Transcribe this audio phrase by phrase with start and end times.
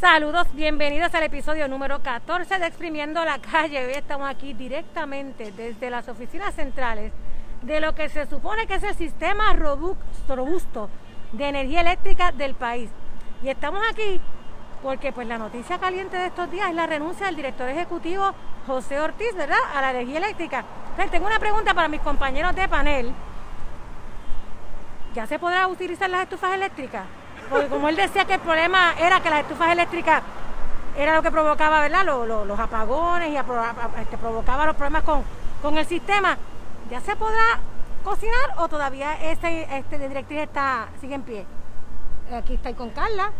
[0.00, 3.86] Saludos, bienvenidos al episodio número 14 de Exprimiendo la Calle.
[3.86, 7.12] Hoy estamos aquí directamente desde las oficinas centrales
[7.62, 10.90] de lo que se supone que es el sistema robusto
[11.32, 12.90] de energía eléctrica del país.
[13.42, 14.20] Y estamos aquí
[14.82, 18.34] porque pues la noticia caliente de estos días es la renuncia del director ejecutivo
[18.66, 20.62] José Ortiz, ¿verdad?, a la energía eléctrica.
[21.10, 23.14] tengo una pregunta para mis compañeros de panel.
[25.14, 27.06] ¿Ya se podrá utilizar las estufas eléctricas?
[27.50, 30.22] Porque como él decía que el problema era que las estufas eléctricas
[30.96, 32.04] era lo que provocaba, ¿verdad?
[32.04, 35.22] Los, apagones y este, provocaba los problemas con,
[35.62, 36.36] con, el sistema.
[36.90, 37.60] ¿Ya se podrá
[38.02, 41.46] cocinar o todavía este, este directriz está, sigue en pie?
[42.32, 43.30] Aquí estoy con Carla.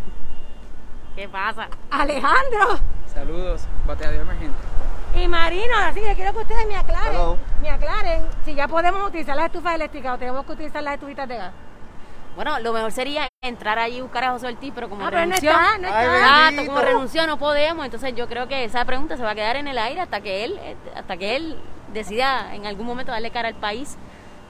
[1.15, 1.69] ¿Qué pasa?
[1.91, 2.79] Alejandro.
[3.13, 4.59] Saludos, bateador emergente.
[5.15, 9.35] Y Marino, así que quiero que ustedes me aclaren, me aclaren si ya podemos utilizar
[9.35, 11.53] las estufas eléctricas o tenemos que utilizar las estufitas de gas.
[12.35, 15.53] Bueno, lo mejor sería entrar allí y buscar a José Ortiz, pero como ah, renunció,
[15.53, 19.31] no está, no como renunció no podemos, entonces yo creo que esa pregunta se va
[19.31, 20.61] a quedar en el aire hasta que él,
[20.95, 21.59] hasta que él
[21.93, 23.97] decida en algún momento darle cara al país,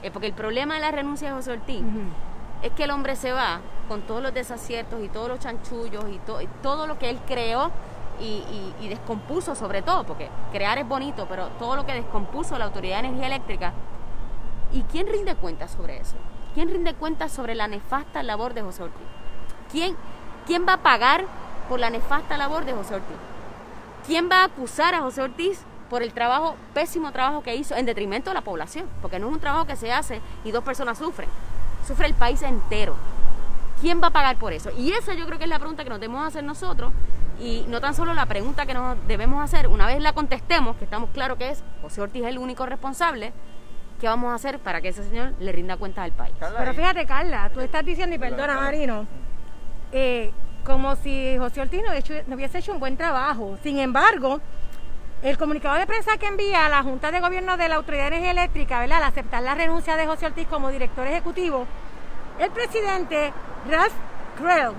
[0.03, 1.83] eh, porque el problema de la renuncia de José Ortiz
[2.61, 6.15] es que el hombre se va con todos los desaciertos y todos los chanchullos y,
[6.15, 7.71] y todo lo que él creó
[8.19, 12.65] y, y, descompuso sobre todo, porque crear es bonito, pero todo lo que descompuso la
[12.65, 13.73] Autoridad de Energía Eléctrica,
[14.71, 16.15] ¿y quién rinde cuenta sobre eso?
[16.53, 19.05] ¿Quién rinde cuenta sobre la nefasta labor de José Ortiz?
[19.71, 19.95] ¿Quién,
[20.45, 21.25] ¿Quién va a pagar
[21.69, 23.17] por la nefasta labor de José Ortiz?
[24.05, 27.85] ¿Quién va a acusar a José Ortiz por el trabajo, pésimo trabajo que hizo en
[27.85, 28.85] detrimento de la población?
[29.01, 31.29] Porque no es un trabajo que se hace y dos personas sufren,
[31.85, 32.95] sufre el país entero.
[33.81, 34.71] ¿Quién va a pagar por eso?
[34.71, 36.93] Y esa yo creo que es la pregunta que nos debemos hacer nosotros
[37.39, 40.85] y no tan solo la pregunta que nos debemos hacer, una vez la contestemos, que
[40.85, 43.33] estamos claros que es José Ortiz es el único responsable,
[43.99, 46.33] ¿qué vamos a hacer para que ese señor le rinda cuenta al país?
[46.39, 49.05] Pero fíjate, Carla, tú estás diciendo, y perdona, Marino,
[49.91, 50.31] eh,
[50.63, 51.81] como si José Ortiz
[52.27, 53.57] no, hubiese hecho un buen trabajo.
[53.63, 54.41] Sin embargo,
[55.21, 58.17] el comunicado de prensa que envía a la Junta de Gobierno de la Autoridad de
[58.17, 58.99] Energía Eléctrica, ¿verdad?
[58.99, 61.65] Al aceptar la renuncia de José Ortiz como director ejecutivo,
[62.39, 63.33] el presidente
[63.69, 63.93] Ralph
[64.37, 64.73] Krell,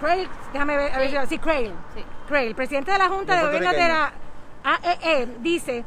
[0.00, 1.16] Krell déjame ver, sí.
[1.16, 2.04] a ver, sí, Krell, sí.
[2.34, 4.12] el presidente de la Junta de Gobierno de la
[4.64, 5.84] AEE, dice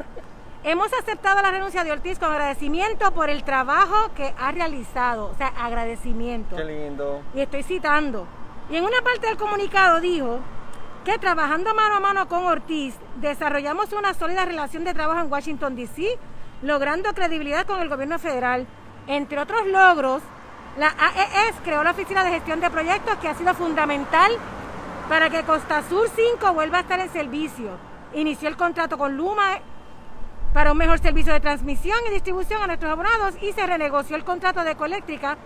[0.68, 5.28] Hemos aceptado la renuncia de Ortiz con agradecimiento por el trabajo que ha realizado.
[5.28, 6.58] O sea, agradecimiento.
[6.58, 7.22] Qué lindo.
[7.34, 8.28] Y estoy citando.
[8.70, 10.42] Y en una parte del comunicado dijo
[11.06, 15.78] que trabajando mano a mano con Ortiz, desarrollamos una sólida relación de trabajo en Washington,
[15.78, 16.20] D.C.,
[16.62, 18.68] logrando credibilidad con el gobierno federal.
[19.08, 20.22] Entre otros logros,
[20.78, 24.34] la AES creó la Oficina de Gestión de Proyectos que ha sido fundamental
[25.08, 27.70] para que Costa Sur 5 vuelva a estar en servicio.
[28.14, 29.62] Inició el contrato con Luma
[30.57, 34.23] para un mejor servicio de transmisión y distribución a nuestros abonados y se renegoció el
[34.23, 35.38] contrato de Ecoeléctrica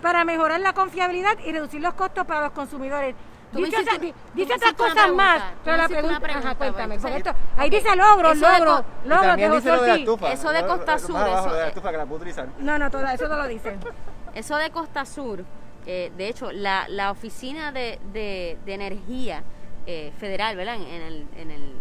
[0.00, 3.16] para mejorar la confiabilidad y reducir los costos para los consumidores.
[3.52, 9.36] Dice, otras cosas más, pero la pregunta, ajá, cuéntame, esto, ahí dice logro, logro, logro
[9.36, 10.08] de José Ortiz.
[10.30, 12.48] Eso de Costa Sur, eso, de estufa que la puedo utilizar.
[12.60, 13.76] No, no, todo, eso no lo dice.
[14.36, 15.44] Eso de Costa Sur,
[15.84, 19.42] eh, de hecho, la, la oficina de, de, de energía
[19.88, 20.76] eh, federal, ¿verdad?
[20.76, 21.74] En el, en el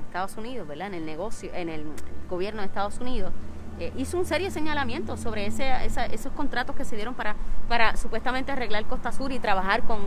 [0.00, 0.88] Estados Unidos, ¿verdad?
[0.88, 1.84] En el negocio, en el
[2.28, 3.32] gobierno de Estados Unidos,
[3.80, 5.72] eh, hizo un serio señalamiento sobre ese,
[6.12, 10.04] esos contratos que se dieron para, supuestamente arreglar Costa Sur y trabajar con,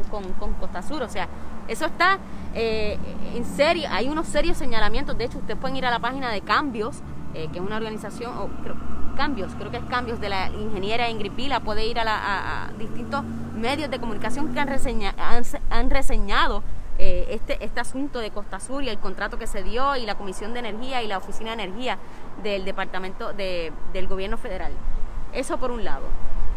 [0.60, 1.02] Costa Sur.
[1.02, 1.28] O sea,
[1.68, 2.20] eso está
[2.54, 2.98] eh,
[3.34, 5.18] en serio, hay unos serios señalamientos.
[5.18, 7.02] De hecho, ustedes pueden ir a la página de Cambios,
[7.34, 8.50] eh, que es una organización, o
[9.18, 12.72] Cambios, creo que es Cambios de la ingeniera Ingrid Pila, puede ir a, la, a,
[12.74, 13.24] distintos
[13.56, 15.16] medios de comunicación que han, reseña,
[15.70, 16.64] han reseñado
[16.98, 20.16] eh, este, este asunto de Costa Sur y el contrato que se dio y la
[20.16, 21.98] Comisión de Energía y la Oficina de Energía
[22.42, 24.72] del Departamento de, del Gobierno Federal.
[25.34, 26.06] Eso por un lado.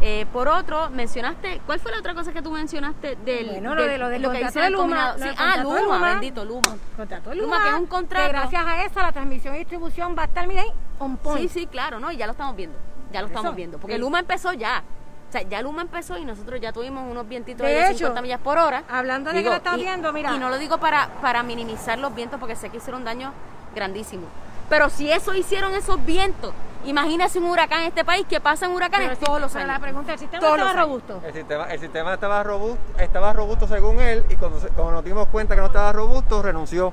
[0.00, 3.82] Eh, por otro, mencionaste, ¿cuál fue la otra cosa que tú mencionaste del, bueno, lo
[3.82, 5.16] de lo, de lo que dice Luma?
[5.36, 6.76] ah, Luma, bendito Luma.
[6.96, 8.28] Contrato Luma, que es un contrato.
[8.28, 10.66] gracias a eso la transmisión y distribución va a estar, miren,
[11.00, 11.50] on point.
[11.50, 12.12] Sí, sí, claro, ¿no?
[12.12, 12.78] Y ya lo estamos viendo.
[13.12, 13.78] Ya lo estamos viendo.
[13.78, 14.84] Porque Luma empezó ya.
[15.28, 18.40] O sea, ya Luma empezó y nosotros ya tuvimos unos vientitos de, de 50 millas
[18.40, 18.84] por hora.
[18.88, 20.34] Hablando de que lo estamos viendo, mira.
[20.34, 23.32] Y no lo digo para, para minimizar los vientos porque sé que hicieron daño
[23.74, 24.26] grandísimo.
[24.70, 26.52] Pero si eso hicieron esos vientos,
[26.84, 29.68] imagínese un huracán en este país que pasan huracanes todos los años.
[29.68, 31.20] la pregunta, ¿el sistema estaba robusto?
[31.26, 35.26] El sistema, el sistema estaba robusto, estaba robusto según él y cuando, cuando nos dimos
[35.28, 36.92] cuenta que no estaba robusto, renunció.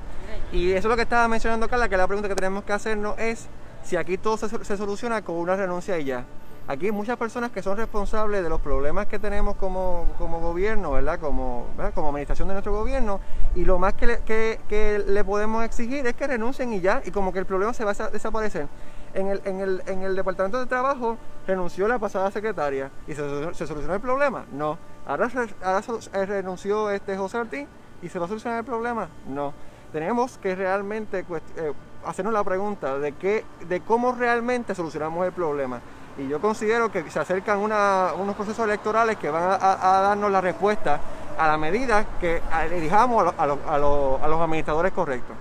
[0.52, 3.18] Y eso es lo que estaba mencionando Carla, que la pregunta que tenemos que hacernos
[3.18, 3.46] es
[3.82, 6.24] si aquí todo se, se soluciona con una renuncia y ya.
[6.68, 11.20] Aquí hay muchas personas que son responsables de los problemas que tenemos como, gobierno, ¿verdad?
[11.20, 13.20] Como, como administración de nuestro gobierno,
[13.54, 17.10] y lo más que le, que, le podemos exigir es que renuncien y ya, y
[17.10, 18.66] como que el problema se va a desaparecer.
[19.14, 21.16] En el, en el, en el Departamento de Trabajo
[21.46, 23.22] renunció la pasada secretaria y se,
[23.54, 24.44] solucionó el problema.
[24.52, 24.76] No.
[25.06, 25.30] Ahora,
[25.62, 25.82] ahora
[26.26, 27.66] renunció este José Ortiz
[28.02, 29.08] ¿Y se va a solucionar el problema?
[29.26, 29.52] No.
[29.92, 31.24] Tenemos que realmente
[31.56, 31.72] eh,
[32.04, 35.80] hacernos la pregunta de, qué, de cómo realmente solucionamos el problema.
[36.18, 40.98] Y yo considero que se acercan unos procesos electorales que van a, darnos la respuesta
[41.38, 42.40] a la medida que
[42.70, 43.46] elijamos a,
[43.78, 45.36] los administradores correctos.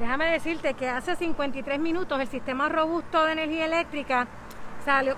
[0.00, 4.26] Déjame decirte que hace 53 minutos el sistema robusto de energía eléctrica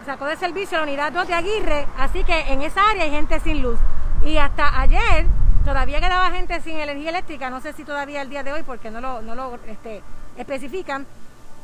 [0.05, 3.41] sacó de servicio la unidad 2 de Aguirre, así que en esa área hay gente
[3.41, 3.79] sin luz.
[4.25, 5.26] Y hasta ayer
[5.64, 8.91] todavía quedaba gente sin energía eléctrica, no sé si todavía el día de hoy porque
[8.91, 10.02] no lo, no lo este,
[10.37, 11.06] especifican,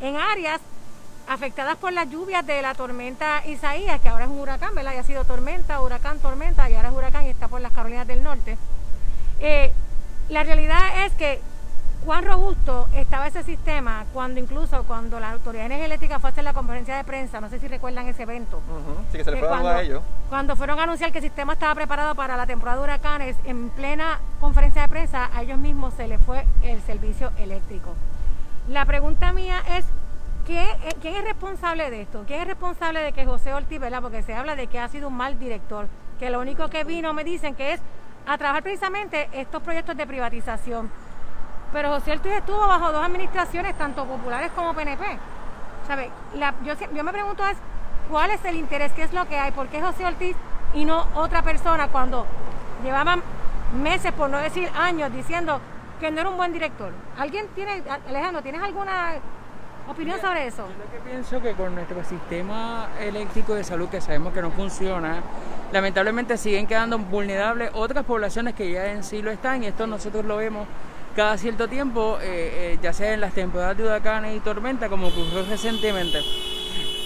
[0.00, 0.60] en áreas
[1.28, 4.94] afectadas por las lluvias de la tormenta Isaías, que ahora es un huracán, ¿verdad?
[4.94, 8.06] Ya ha sido tormenta, huracán, tormenta, y ahora es huracán y está por las Carolinas
[8.06, 8.56] del Norte.
[9.40, 9.72] Eh,
[10.28, 11.40] la realidad es que
[12.04, 16.32] cuán robusto estaba ese sistema cuando incluso cuando la Autoridad de Energía Eléctrica fue a
[16.32, 18.62] hacer la conferencia de prensa, no sé si recuerdan ese evento.
[19.10, 20.02] Sí, que se le fue cuando, a ellos.
[20.28, 23.70] Cuando fueron a anunciar que el sistema estaba preparado para la temporada de huracanes, en
[23.70, 27.94] plena conferencia de prensa a ellos mismos se les fue el servicio eléctrico.
[28.68, 29.84] La pregunta mía es,
[30.46, 30.68] ¿quién,
[31.02, 32.24] es responsable de esto?
[32.26, 34.00] ¿Quién es responsable de que José Ortiz, ¿verdad?
[34.00, 35.88] Porque se habla de que ha sido un mal director,
[36.18, 37.80] que lo único que vino, me dicen, que es
[38.26, 40.90] a trabajar precisamente estos proyectos de privatización
[41.72, 45.04] pero José Ortiz estuvo bajo dos administraciones, tanto populares como PNP.
[45.86, 46.10] ¿Sabe?
[46.64, 47.56] yo, yo me pregunto es,
[48.10, 48.92] ¿cuál es el interés?
[48.92, 49.52] ¿Qué es lo que hay?
[49.52, 50.36] ¿Por qué José Ortiz
[50.74, 52.26] y no otra persona cuando
[52.82, 53.22] llevaban
[53.80, 55.60] meses, por no decir años, diciendo
[56.00, 56.92] que no era un buen director?
[57.18, 59.14] ¿Alguien tiene, Alejandro, tienes alguna
[59.88, 60.66] opinión sobre eso?
[60.68, 64.50] Yo lo que pienso que con nuestro sistema eléctrico de salud, que sabemos que no
[64.50, 65.20] funciona,
[65.72, 70.24] lamentablemente siguen quedando vulnerables otras poblaciones que ya en sí lo están, y esto nosotros
[70.24, 70.66] lo vemos
[71.14, 75.08] cada cierto tiempo, eh, eh, ya sea en las temporadas de huracanes y tormenta, como
[75.08, 76.20] ocurrió recientemente.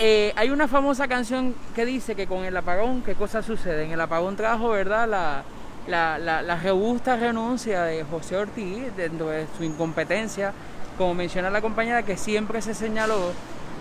[0.00, 3.84] Eh, hay una famosa canción que dice que con el apagón, ¿qué cosa sucede?
[3.84, 5.44] En el apagón trajo, ¿verdad?, la,
[5.86, 10.52] la, la, robusta renuncia de José Ortiz dentro de su incompetencia,
[11.00, 13.32] como menciona la compañera, que siempre se señaló.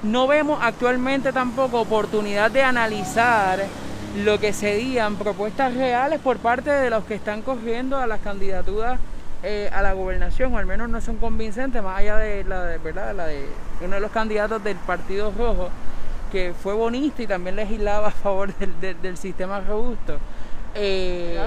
[0.04, 3.60] No vemos actualmente tampoco oportunidad de analizar
[4.24, 9.02] lo que serían propuestas reales por parte de los que están corriendo a las candidaturas
[9.44, 12.78] eh, a la gobernación, o al menos no son convincentes, más allá de la de,
[12.78, 13.14] ¿verdad?
[13.14, 13.46] La de
[13.82, 15.68] uno de los candidatos del Partido Rojo,
[16.32, 20.20] que fue bonista y también legislaba a favor del, sistema robusto.
[20.76, 21.40] Eh,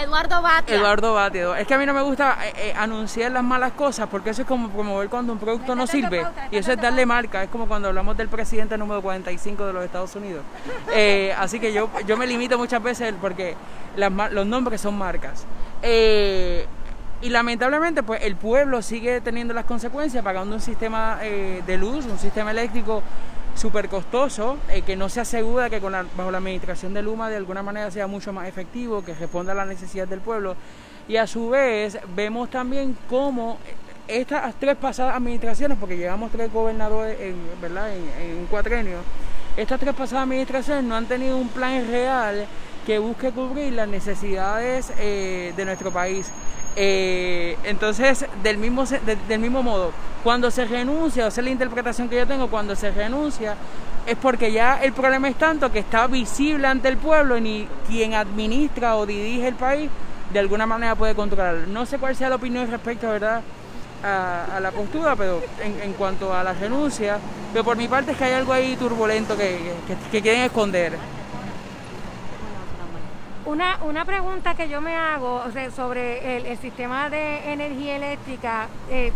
[0.00, 0.76] Eduardo Batia.
[0.76, 1.58] Eduardo Batia.
[1.58, 4.48] Es que a mí no me gusta eh, anunciar las malas cosas porque eso es
[4.48, 6.24] como promover cuando un producto no sirve.
[6.50, 7.42] Y eso es darle marca.
[7.42, 10.42] Es como cuando hablamos del presidente número 45 de los Estados Unidos.
[11.36, 13.56] así que yo, yo me limito muchas veces porque
[13.96, 15.44] los nombres son marcas.
[15.82, 16.66] Eh,
[17.20, 22.06] y lamentablemente, pues el pueblo sigue teniendo las consecuencias, pagando un sistema eh, de luz,
[22.06, 23.02] un sistema eléctrico
[23.58, 27.36] súper costoso, eh, que no se asegura que con bajo la administración de Luma de
[27.36, 30.56] alguna manera sea mucho más efectivo, que responda a las necesidades del pueblo.
[31.08, 33.58] Y a su vez vemos también cómo
[34.06, 37.94] estas tres pasadas administraciones, porque llevamos tres gobernadores en, ¿verdad?
[37.94, 38.98] en un cuatrenio,
[39.56, 42.46] estas tres pasadas administraciones no han tenido un plan real
[42.86, 46.30] que busque cubrir las necesidades eh, de nuestro país.
[46.80, 48.84] Eh, entonces, del mismo,
[49.26, 49.90] del mismo modo,
[50.22, 53.56] cuando se renuncia, o sea, la interpretación que yo tengo, cuando se renuncia,
[54.06, 58.14] es porque ya el problema es tanto que está visible ante el pueblo y quien
[58.14, 59.90] administra o dirige el país
[60.32, 61.66] de alguna manera puede controlarlo.
[61.66, 63.42] No sé cuál sea la opinión respecto, ¿verdad?
[64.04, 67.18] A, la postura, pero en, cuanto a la renuncia,
[67.52, 69.58] pero por mi parte es que hay algo ahí turbulento que,
[70.12, 70.92] que quieren esconder.
[73.48, 75.42] Una, una pregunta que yo me hago
[75.74, 79.10] sobre el, sistema de energía eléctrica, eh,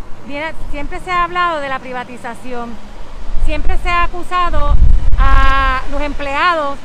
[0.71, 2.75] siempre se ha hablado de la privatización,
[3.45, 4.75] siempre se ha acusado
[5.19, 6.79] a los empleados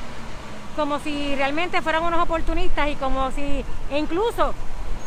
[0.76, 4.54] como si realmente fueran unos oportunistas y como si, e incluso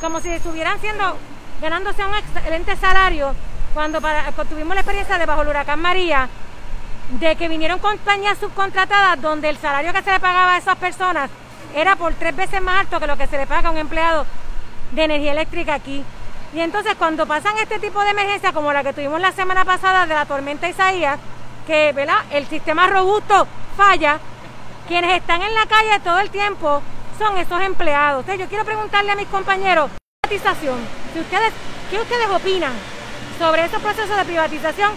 [0.00, 1.18] como si estuvieran siendo,
[1.60, 3.34] ganándose un excelente salario
[3.74, 6.26] cuando para, tuvimos la experiencia de bajo el huracán María,
[7.20, 11.28] de que vinieron compañías subcontratadas donde el salario que se le pagaba a esas personas
[11.74, 14.26] era por tres veces más alto que lo que se le paga a un empleado
[14.92, 16.04] de energía eléctrica aquí.
[16.52, 20.06] Y entonces cuando pasan este tipo de emergencias como la que tuvimos la semana pasada
[20.06, 21.18] de la tormenta Isaías,
[21.66, 22.18] que ¿verdad?
[22.32, 23.46] el sistema robusto
[23.76, 24.18] falla,
[24.88, 26.82] quienes están en la calle todo el tiempo
[27.18, 28.20] son esos empleados.
[28.20, 29.90] Entonces yo quiero preguntarle a mis compañeros,
[30.22, 30.78] privatización,
[31.12, 31.52] si ustedes,
[31.90, 32.72] ¿qué ustedes opinan
[33.38, 34.90] sobre esos procesos de privatización?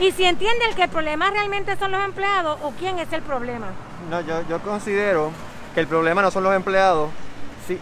[0.00, 3.66] Y si entienden que el problema realmente son los empleados o quién es el problema.
[4.08, 5.32] No, yo, yo considero
[5.74, 7.10] que el problema no son los empleados.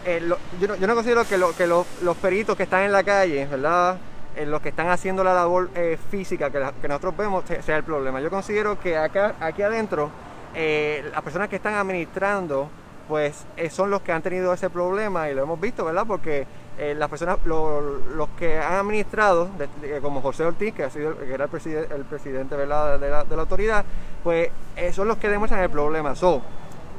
[0.05, 0.23] Eh,
[0.61, 3.99] yo, no, yo, no, considero que, los peritos que están en la calle, ¿verdad?
[4.37, 8.21] Eh, los que están haciendo la labor eh, física que, nosotros vemos sea el problema.
[8.21, 10.11] Yo considero que aquí adentro,
[10.55, 12.69] las personas que están administrando,
[13.09, 16.05] pues son los que han tenido ese problema y lo hemos visto, ¿verdad?
[16.07, 16.47] Porque
[16.81, 19.51] eh, las personas, los que han administrado,
[20.01, 23.11] como José Ortiz, que, ha sido, que era el, presidente el presidente De, la, de,
[23.11, 23.85] la, autoridad,
[24.25, 26.15] pues eh, son los que demuestran el problema.
[26.15, 26.41] So,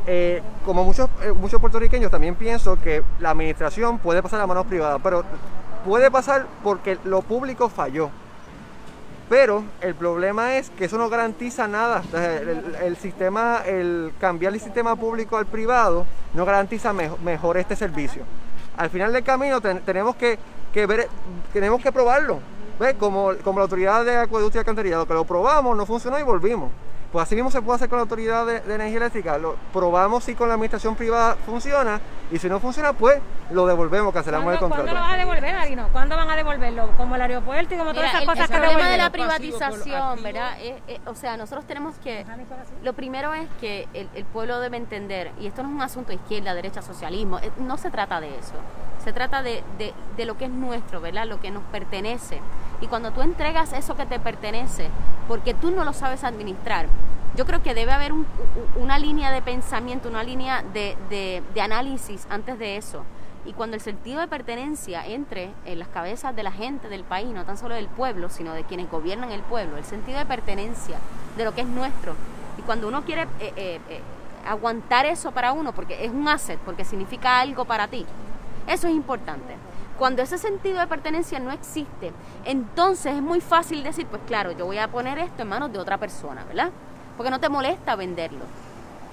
[0.07, 4.99] eh, como muchos, muchos puertorriqueños, también pienso que la administración puede pasar a manos privadas,
[5.03, 5.23] pero
[5.85, 8.09] puede pasar porque lo público falló.
[9.31, 12.03] Pero el problema es que eso no garantiza nada.
[12.81, 18.23] El, sistema, el cambiar el sistema público al privado no garantiza mejor este servicio.
[18.75, 20.37] Al final del camino tenemos que,
[20.85, 21.07] ver,
[21.53, 22.39] tenemos que probarlo.
[22.77, 22.95] ¿Ves?
[22.95, 26.69] Como, como la autoridad de acueducto y alcantarillado, que lo probamos, no funcionó y volvimos.
[27.11, 29.37] Pues así mismo se puede hacer con la autoridad de, energía eléctrica.
[29.37, 31.99] Lo probamos si con la administración privada funciona
[32.31, 34.85] y si no funciona, pues lo devolvemos, cancelamos el contrato.
[34.85, 35.89] ¿Cuándo lo van a devolver, Marino?
[35.91, 36.89] ¿Cuándo van a devolverlo?
[36.95, 40.23] Como el aeropuerto y como todas esas cosas el que El problema de la privatización,
[40.23, 40.57] ¿verdad?
[41.05, 42.25] o sea, nosotros tenemos que...
[42.81, 46.09] Lo primero es que el, el, pueblo debe entender, y esto no es un asunto
[46.09, 48.53] de izquierda, derecha, socialismo, eh, no se trata de eso.
[49.03, 51.25] Se trata de, de, de lo que es nuestro, ¿verdad?
[51.25, 52.39] Lo que nos pertenece.
[52.81, 54.89] Y cuando tú entregas eso que te pertenece,
[55.27, 56.87] porque tú no lo sabes administrar,
[57.35, 58.11] yo creo que debe haber
[58.75, 63.03] una línea de pensamiento, una línea de, análisis antes de eso.
[63.45, 67.29] Y cuando el sentido de pertenencia entre en las cabezas de la gente del país,
[67.29, 70.97] no tan solo del pueblo, sino de quienes gobiernan el pueblo, el sentido de pertenencia
[71.37, 72.15] de lo que es nuestro.
[72.57, 74.01] Y cuando uno quiere eh, eh, eh,
[74.47, 78.05] aguantar eso para uno, porque es un asset, porque significa algo para ti,
[78.67, 79.55] eso es importante.
[80.01, 82.11] Cuando ese sentido de pertenencia no existe,
[82.43, 85.77] entonces es muy fácil decir, pues claro, yo voy a poner esto en manos de
[85.77, 86.71] otra persona, ¿verdad?
[87.15, 88.39] Porque no te molesta venderlo.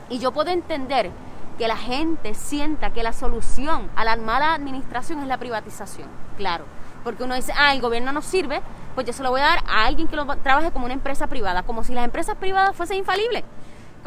[0.09, 1.11] Y yo puedo entender
[1.59, 6.64] que la gente sienta que la solución a la mala administración es la privatización, claro.
[7.04, 8.62] Porque uno dice, ah, el gobierno no sirve,
[8.95, 11.26] pues yo se lo voy a dar a alguien que lo trabaje como una empresa
[11.26, 13.45] privada, como si las empresas privadas fuesen infalibles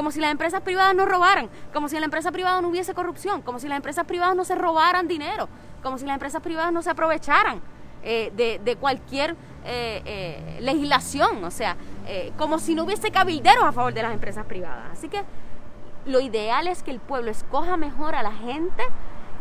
[0.01, 2.95] como si las empresas privadas no robaran, como si en la empresa privada no hubiese
[2.95, 5.47] corrupción, como si las empresas privadas no se robaran dinero,
[5.83, 7.61] como si las empresas privadas no se aprovecharan
[8.01, 11.77] eh, de, cualquier eh, eh, legislación, o sea,
[12.35, 14.85] como si no hubiese cabilderos a favor de las empresas privadas.
[14.91, 15.21] Así que
[16.07, 18.81] lo ideal es que el pueblo escoja mejor a la gente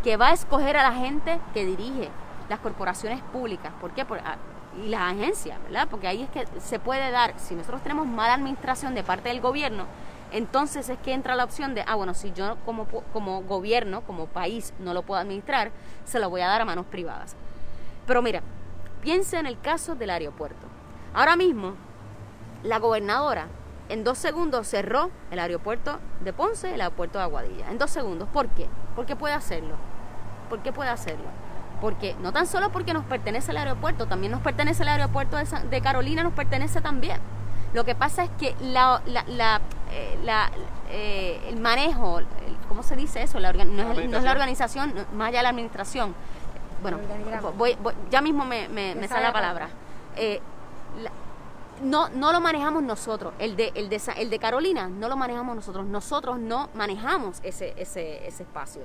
[0.05, 2.11] que va a escoger a la gente que dirige
[2.50, 3.73] las corporaciones públicas.
[3.81, 4.05] ¿Por qué?
[4.23, 4.37] Ah,
[4.85, 5.88] y las agencias, ¿verdad?
[5.90, 9.40] Porque ahí es que se puede dar, si nosotros tenemos mala administración de parte del
[9.40, 9.87] gobierno,
[10.32, 14.26] entonces es que entra la opción de, ah, bueno, si yo como, como gobierno, como
[14.26, 15.70] país, no lo puedo administrar,
[16.04, 17.37] se lo voy a dar a manos privadas.
[18.06, 18.42] Pero mira,
[19.02, 20.66] piensa en el caso del aeropuerto.
[21.14, 21.75] Ahora mismo,
[22.62, 23.49] la gobernadora
[23.88, 27.70] en dos segundos cerró el aeropuerto de Ponce y el aeropuerto de Aguadilla.
[27.70, 28.28] En dos segundos.
[28.28, 28.68] ¿Por qué?
[28.94, 29.75] Porque puede hacerlo.
[30.49, 31.26] ¿Por qué puede hacerlo?
[31.80, 35.80] Porque no tan solo porque nos pertenece el aeropuerto, también nos pertenece el aeropuerto de,
[35.80, 37.18] Carolina, nos pertenece también.
[37.72, 39.00] Lo que pasa es que la
[39.92, 40.50] eh, la,
[40.90, 42.20] eh, el manejo,
[42.68, 43.38] ¿cómo se dice eso?
[43.38, 46.14] La no, es, la organización, más allá de la administración.
[46.82, 46.99] Bueno,
[47.56, 47.76] voy,
[48.11, 49.68] ya mismo me, me, sale la palabra.
[50.16, 50.40] Eh,
[51.82, 53.35] no, no lo manejamos nosotros.
[53.38, 55.87] El de, el, de, el de Carolina no lo manejamos nosotros.
[55.87, 58.82] Nosotros no manejamos ese, ese, ese espacio.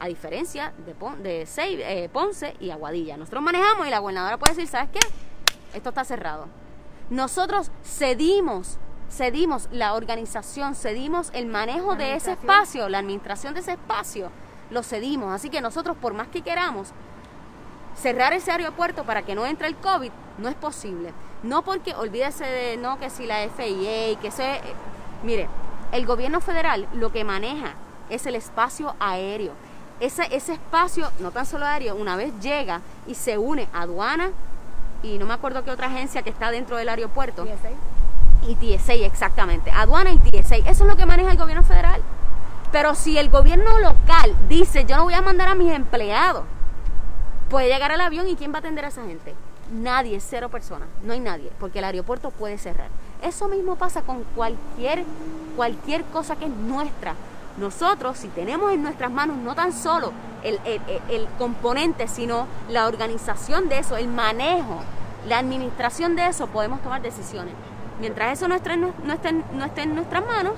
[0.00, 3.16] A diferencia de, de Ponce y Aguadilla.
[3.16, 5.00] Nosotros manejamos y la gobernadora puede decir, ¿sabes qué?
[5.76, 6.46] Esto está cerrado.
[7.10, 8.78] Nosotros cedimos
[9.16, 14.30] cedimos la organización, cedimos el manejo de ese espacio, la administración de ese espacio,
[14.70, 15.32] lo cedimos.
[15.32, 16.88] Así que nosotros, por más que queramos
[17.96, 21.12] cerrar ese aeropuerto para que no entre el COVID, no es posible.
[21.44, 24.60] No porque olvídese de, no, que si la FIA, que se...
[25.22, 25.48] mire,
[25.92, 27.74] el gobierno federal lo que maneja
[28.10, 29.52] es el espacio aéreo.
[30.00, 34.30] Ese, ese espacio, no tan solo aéreo, una vez llega y se une a aduana
[35.04, 37.50] y no me acuerdo qué otra agencia que está dentro del aeropuerto y
[38.54, 39.70] TSA, exactamente.
[39.70, 40.56] Aduana y TSA.
[40.56, 42.00] Eso es lo que maneja el gobierno federal.
[42.74, 46.42] Pero si el gobierno local dice, yo no voy a mandar a mis empleados,
[47.48, 49.32] puede llegar al avión y ¿quién va a atender a esa gente?
[49.72, 52.88] Nadie, cero personas, no hay nadie, porque el aeropuerto puede cerrar.
[53.22, 55.04] Eso mismo pasa con cualquier,
[55.54, 57.14] cualquier cosa que es nuestra.
[57.58, 60.58] Nosotros, si tenemos en nuestras manos no tan solo el,
[61.08, 64.80] el componente, sino la organización de eso, el manejo,
[65.28, 67.54] la administración de eso, podemos tomar decisiones.
[68.00, 70.54] Mientras eso no esté, no, esté, no esté en nuestras manos,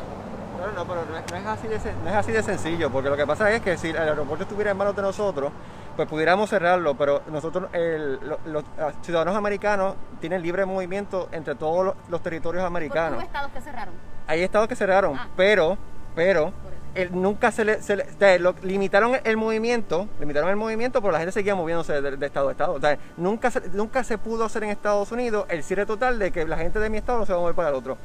[0.57, 3.27] no, no, pero no es, así de, no es así de sencillo, porque lo que
[3.27, 5.53] pasa es que si el aeropuerto estuviera en manos de nosotros,
[5.95, 7.69] pues pudiéramos cerrarlo, pero nosotros,
[8.25, 8.65] los,
[9.03, 13.21] ciudadanos americanos tienen libre movimiento entre todos los, territorios americanos.
[13.21, 13.95] ¿Hay estados que cerraron?
[14.27, 15.29] Hay estados que cerraron, ah.
[15.37, 15.79] pero,
[16.15, 16.53] pero,
[17.13, 18.05] nunca se le, se
[18.63, 22.75] limitaron el movimiento, limitaron el movimiento, pero la gente seguía moviéndose de, estado a estado.
[22.75, 26.31] O sea, nunca se, nunca se pudo hacer en Estados Unidos el cierre total de
[26.33, 27.97] que la gente de mi estado no se va a mover para el otro.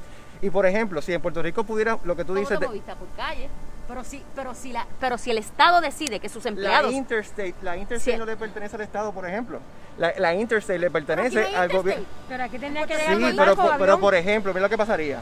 [0.42, 2.60] Y por ejemplo, si en Puerto Rico pudiera, lo que tú dices...
[2.60, 2.78] Te por
[3.16, 3.48] calle?
[3.88, 7.56] Pero si, pero si la, pero si el Estado decide que sus La empleados Interstate,
[7.62, 8.18] la Interstate Sí.
[8.18, 9.60] no le pertenece al Estado, por ejemplo.
[9.98, 12.06] La, la Interstate le pertenece no al gobierno.
[12.30, 14.00] Pero aquí tendría que Sí, llegar pero, pero avión.
[14.00, 15.20] por ejemplo, mira lo que pasaría.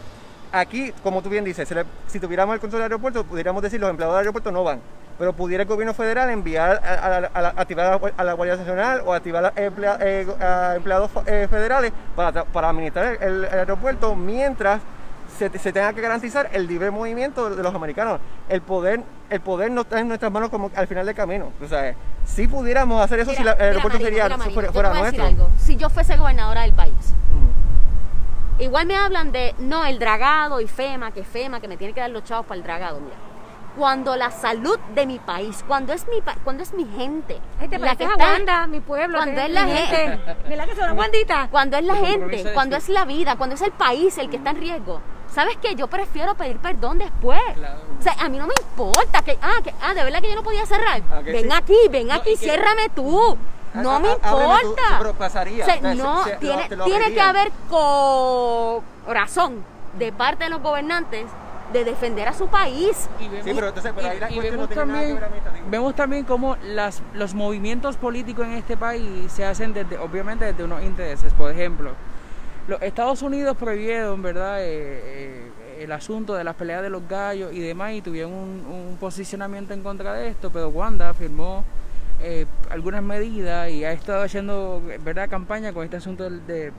[0.51, 1.71] Aquí, como tú bien dices,
[2.07, 4.79] si tuviéramos el control del aeropuerto, pudiéramos decir los empleados del aeropuerto no van.
[5.19, 9.53] Pero pudiera el gobierno federal enviar a, activar a la, Guardia Nacional o activar a,
[9.55, 14.81] emplea- eh, a empleados eh, federales para, tra- para administrar el, el aeropuerto mientras
[15.37, 18.19] se, se tenga que garantizar el libre movimiento de, los americanos.
[18.47, 21.51] El poder, el poder no está en nuestras manos como al final del camino.
[21.63, 21.93] O sea,
[22.25, 24.37] si pudiéramos hacer eso, si la- el Mira, aeropuerto sería mira,
[24.71, 25.49] fuera, nuestro.
[25.57, 26.93] Si yo fuese gobernadora del país.
[28.59, 32.01] Igual me hablan de, no, el dragado y FEMA, que FEMA, que me tiene que
[32.01, 32.99] dar los chavos para el dragado.
[32.99, 33.15] Mira,
[33.77, 37.67] cuando la salud de mi país, cuando es mi, pa- cuando es mi gente, Ay,
[37.69, 39.17] te la que está- Wanda, mi pueblo.
[39.17, 40.19] Cuando que es la mi gente.
[40.95, 44.49] Cuando es la gente, cuando es la vida, cuando es el país el que está
[44.51, 44.99] en riesgo.
[45.29, 45.75] ¿Sabes qué?
[45.75, 47.39] Yo prefiero pedir perdón después.
[47.55, 47.79] Claro.
[47.99, 50.35] O sea, a mí no me importa que, ah, que, ah, de verdad que yo
[50.35, 51.01] no podía cerrar.
[51.11, 51.49] Ah, ven sí.
[51.55, 53.37] aquí, ven No, aquí, y que- ciérrame tú.
[53.73, 54.21] No Ah, me ábreme
[54.61, 54.81] tú, importa.
[54.87, 55.63] sí, pero pasaría.
[55.63, 57.51] O sea, O sea, no, se- se- tiene, lo tiene que haber
[59.05, 59.63] corazón
[59.97, 61.25] de parte de los gobernantes
[61.73, 63.07] de defender a su país.
[63.19, 65.03] Y vemos, Sí, pero entonces, pero ahí la y- y cuestión vemos no tiene nada
[65.33, 69.97] que también, vemos también cómo las, los movimientos políticos en este país se hacen desde,
[69.99, 71.31] obviamente desde unos intereses.
[71.33, 71.91] Por ejemplo,
[72.67, 77.53] los Estados Unidos prohibieron, ¿verdad?, Eh, eh, el asunto de las peleas de los gallos
[77.53, 81.63] y demás, y tuvieron un, un posicionamiento en contra de esto, pero Wanda firmó
[82.21, 86.71] eh, algunas medidas y ha estado haciendo, ¿verdad?, campaña con este asunto de,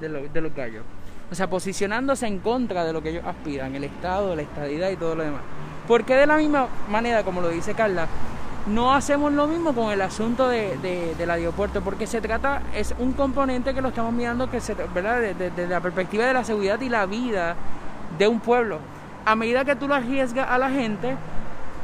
[0.00, 0.84] de lo- de los gallos.
[1.30, 4.96] O sea, posicionándose en contra de lo que ellos aspiran, el Estado, la estadidad y
[4.96, 5.40] todo lo demás.
[5.88, 8.06] ¿Por qué de la misma manera, como lo dice Carla,
[8.66, 11.80] no hacemos lo mismo con el asunto de, de- del aeropuerto?
[11.80, 15.20] Porque se trata, es un componente que lo estamos mirando que se, ¿verdad?
[15.38, 17.56] Desde la perspectiva de la seguridad y la vida
[18.18, 18.78] de un pueblo.
[19.24, 21.16] A medida que tú lo arriesgas a la gente,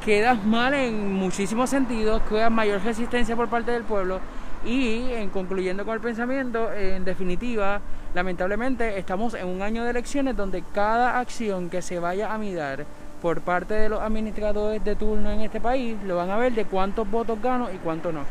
[0.08, 4.20] quedas mal en muchísimos sentidos, quedas mayor resistencia por parte del pueblo
[4.64, 7.82] y en concluyendo con el pensamiento, en definitiva,
[8.14, 12.86] lamentablemente estamos en un año de elecciones donde cada acción que se vaya a mirar
[13.20, 16.64] por parte de los administradores de turno en este país, lo van a ver de
[16.64, 18.22] cuántos votos gano y cuántos no.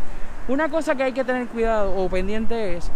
[0.47, 2.89] Una cosa que hay que tener cuidado o pendiente es,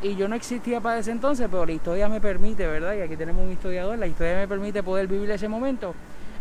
[0.00, 2.94] y yo no existía para ese entonces, pero la historia me permite, ¿verdad?
[2.94, 5.92] Y aquí tenemos un historiador, la historia me permite poder vivir ese momento.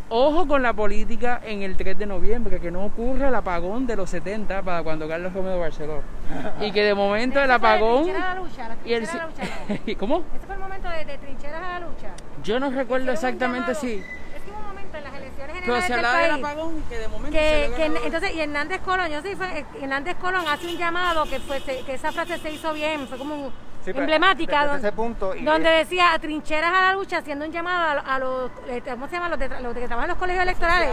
[0.09, 3.97] Ojo con la política en el 3 de noviembre, que no ocurra el apagón de
[3.97, 6.01] los 70 para cuando Carlos Romero Barceló.
[6.61, 8.03] Y que de momento el de apagón...
[8.03, 9.03] trinchera a la lucha, la Y el...
[9.09, 9.97] a la lucha.
[9.99, 10.23] ¿Cómo?
[10.33, 12.09] Ese fue el momento de, de trincheras a la lucha.
[12.41, 13.95] Yo no recuerdo exactamente si...
[13.95, 14.03] Es
[14.43, 16.83] que hubo un momento en las elecciones Pero generales se del hablaba del país apagón
[16.87, 20.15] que de momento que, se que entonces y Hernández Colón, yo sé si fue Hernández
[20.21, 23.51] Colón hace un llamado que fue que esa frase se hizo bien, fue como un-
[23.87, 27.19] Sí, pero emblemática desde donde, ese punto y- donde decía a trincheras a la lucha
[27.19, 29.29] haciendo un llamado a, a los eh, ¿cómo se llama?
[29.29, 30.89] los, de, los de que trabajan en los colegios electorales,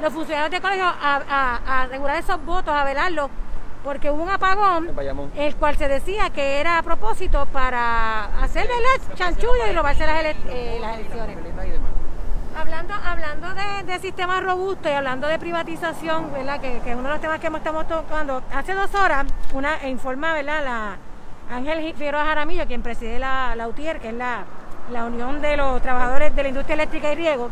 [0.00, 0.92] los funcionarios de colegio a,
[1.28, 3.28] a, a asegurar esos votos, a velarlos
[3.82, 4.88] porque hubo un apagón
[5.36, 10.20] el cual se decía que era a propósito para hacerle la chanchulla y robarse las,
[10.20, 11.36] ele- eh, las elecciones.
[12.56, 16.60] Hablando, hablando de, de sistemas robustos y hablando de privatización, ¿verdad?
[16.60, 18.42] Que, que es uno de los temas que estamos tocando.
[18.52, 20.64] Hace dos horas, una informa, ¿verdad?
[20.64, 20.96] La
[21.50, 24.44] Ángel Figueroa Jaramillo, quien preside la, la UTIER, que es la,
[24.92, 27.50] la Unión de los Trabajadores de la Industria Eléctrica y Riego,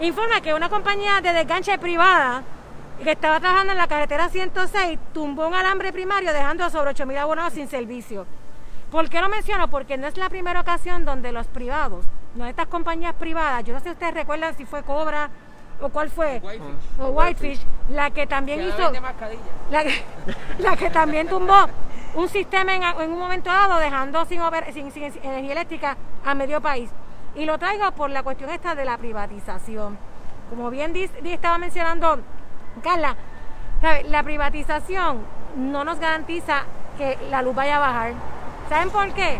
[0.00, 2.42] informa que una compañía de desganche privada
[3.02, 7.54] que estaba trabajando en la carretera 106 tumbó un alambre primario dejando sobre 8.000 abonados
[7.54, 8.26] sin servicio.
[8.90, 9.68] ¿Por qué lo menciono?
[9.68, 13.80] Porque no es la primera ocasión donde los privados, no estas compañías privadas, yo no
[13.80, 15.30] sé si ustedes recuerdan si fue Cobra
[15.82, 17.00] o cuál fue, Whitefish.
[17.00, 18.90] o Whitefish, la que también hizo,
[19.70, 20.02] la que,
[20.58, 21.66] la que también tumbó
[22.14, 26.34] un sistema en, en un momento dado dejando sin, oper- sin, sin energía eléctrica a
[26.34, 26.90] medio país.
[27.36, 29.96] Y lo traigo por la cuestión esta de la privatización.
[30.50, 32.18] Como bien dis- di- estaba mencionando
[32.82, 33.14] Carla,
[33.80, 34.02] ¿sabe?
[34.04, 35.20] la privatización
[35.56, 36.62] no nos garantiza
[36.98, 38.12] que la luz vaya a bajar.
[38.68, 39.38] ¿Saben por qué?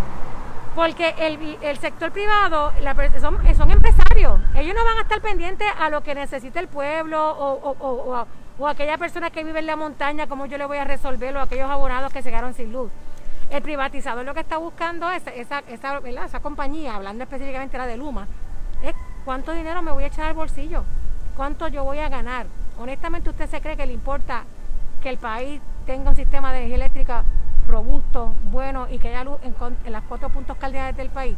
[0.75, 2.73] Porque el, el sector privado
[3.21, 4.41] son, son empresarios.
[4.55, 8.15] Ellos no van a estar pendientes a lo que necesita el pueblo o, o- o-
[8.21, 8.27] o-
[8.59, 11.41] o aquella persona que vive en la montaña, cómo yo le voy a resolver, o
[11.41, 12.91] aquellos abonados que se quedaron sin luz.
[13.51, 17.97] El privatizador lo que está buscando es esa, esa, esa compañía, hablando específicamente la de
[17.97, 18.29] Luma,
[18.83, 20.85] es cuánto dinero me voy a echar al bolsillo,
[21.37, 22.47] cuánto yo voy a ganar.
[22.79, 24.45] Honestamente, ¿usted se cree que le importa
[25.03, 27.25] que el país tenga un sistema de energía eléctrica
[27.71, 29.55] robusto, bueno y que haya luz en,
[29.85, 31.37] en las cuatro puntos cardinales del país?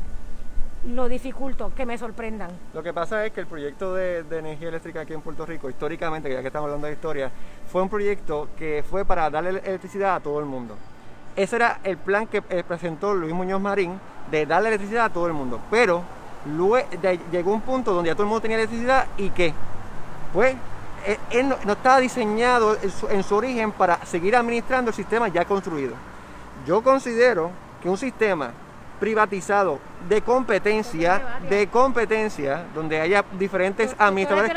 [0.84, 2.50] Lo dificulto, que me sorprendan.
[2.74, 6.28] Lo que pasa es que el proyecto de, energía eléctrica aquí en Puerto Rico, históricamente,
[6.28, 7.30] ya que estamos hablando de historia,
[7.70, 10.76] fue un proyecto que fue para darle electricidad a todo el mundo.
[11.36, 15.28] Ese era el plan que eh, presentó Luis Muñoz Marín de darle electricidad a todo
[15.28, 15.60] el mundo.
[15.70, 16.02] Pero
[16.46, 16.88] luego
[17.30, 19.54] llegó un punto donde ya todo el mundo tenía electricidad y que,
[20.32, 20.56] pues,
[21.06, 22.76] eh, él no, estaba diseñado
[23.08, 25.94] en su origen para seguir administrando el sistema ya construido.
[26.66, 27.50] Yo considero
[27.82, 28.52] que un sistema
[29.00, 34.52] privatizado de competencia, de competencia, donde haya diferentes administradores.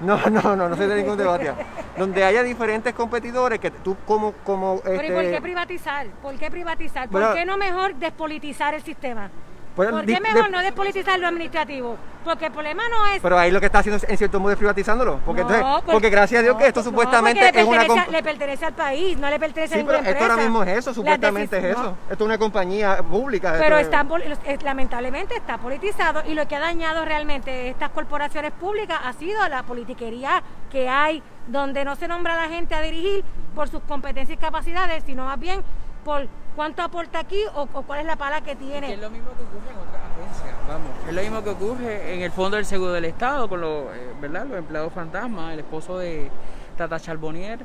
[0.00, 1.52] No, no, no, no soy de ningún debate.
[1.98, 6.06] Donde haya diferentes competidores que tú como como Pero ¿y por este, qué privatizar?
[6.22, 7.08] ¿Por qué privatizar?
[7.08, 9.30] ¿Por Bueno, qué no mejor despolitizar el sistema?
[9.76, 11.96] Bueno, ¿Por qué mejor no despolitizar lo administrativo?
[12.24, 13.20] Porque el problema no es...
[13.20, 15.82] Pero ahí lo que está haciendo es, en cierto modo es privatizándolo, porque No, entonces-
[15.84, 18.64] pues- porque gracias a Dios no, que esto no, supuestamente porque es una le pertenece
[18.64, 20.50] al país, no le pertenece a Sí, pero ninguna esto ahora empresa.
[20.50, 21.96] mismo es eso, supuestamente es eso.
[22.10, 23.54] Esto es una compañía pública.
[23.58, 27.90] Pero esto es- está, es- lamentablemente está politizado y lo que ha dañado realmente estas
[27.90, 32.74] corporaciones públicas ha sido la politiquería que hay, donde no se nombra a la gente
[32.74, 35.62] a dirigir por sus competencias y capacidades, sino más bien
[36.04, 36.26] por
[36.56, 38.94] cuánto aporta aquí o, o cuál es la pala que tiene.
[38.94, 40.90] es lo mismo que ocurre en otras agencias, vamos.
[41.06, 44.12] Es lo mismo que ocurre en el Fondo del Seguro del Estado con los, eh,
[44.20, 44.46] ¿verdad?
[44.46, 46.30] los empleados fantasmas, el esposo de
[46.76, 47.60] Tata Charbonnier,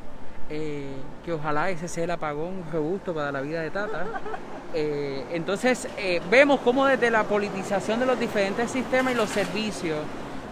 [0.50, 0.92] eh,
[1.24, 4.06] que ojalá ese sea el apagón robusto para la vida de Tata.
[4.74, 9.98] Eh, entonces, eh, vemos cómo desde la politización de los diferentes sistemas y los servicios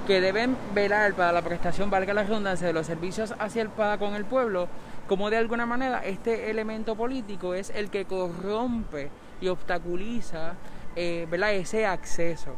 [0.05, 3.97] que deben velar para la prestación, valga la redundancia, de los servicios hacia el, para
[3.97, 4.67] con el pueblo,
[5.09, 9.09] como de alguna manera este elemento político es el que corrompe
[9.41, 10.53] y obstaculiza
[10.95, 11.53] eh, ¿verdad?
[11.53, 12.55] ese acceso.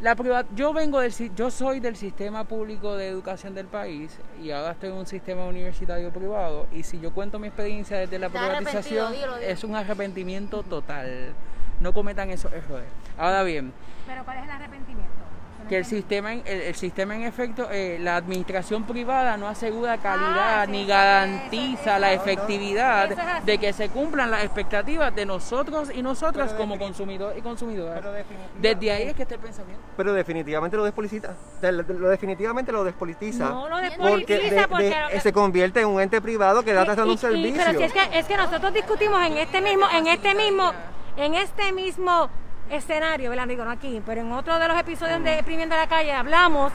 [0.00, 4.18] La priva- yo vengo del si- yo soy del sistema público de educación del país
[4.42, 8.18] y ahora estoy en un sistema universitario privado y si yo cuento mi experiencia desde
[8.18, 9.36] la privatización dilo, dilo.
[9.36, 11.32] es un arrepentimiento total.
[11.78, 12.88] No cometan esos errores.
[13.16, 13.72] Ahora bien,
[14.06, 15.21] Pero ¿cuál es el arrepentimiento?
[15.72, 19.96] Que el sistema en, el, el sistema en efecto, eh, la administración privada no asegura
[19.96, 25.24] calidad Ah, sí, ni garantiza la efectividad es de que se cumplan las expectativas de
[25.24, 28.02] nosotros y nosotras Pero como consumidores y consumidoras.
[28.60, 29.82] Desde ahí es que está el pensamiento.
[29.96, 31.34] Pero definitivamente lo despolitiza.
[31.62, 33.48] Lo, definitivamente lo despolitiza.
[33.48, 33.88] No lo porque
[34.36, 34.94] despolitiza de- porque...
[35.14, 37.62] de- se convierte en un ente privado que da tratando un Y- y- servicio.
[37.64, 40.70] pero si es que, es que nosotros discutimos en este mismo, en este mismo,
[41.16, 42.28] en este mismo
[42.72, 43.46] escenario, ¿verdad?
[43.46, 45.24] Digo, no aquí, pero en otro de los episodios Mm.
[45.24, 46.72] de Exprimiendo la Calle hablamos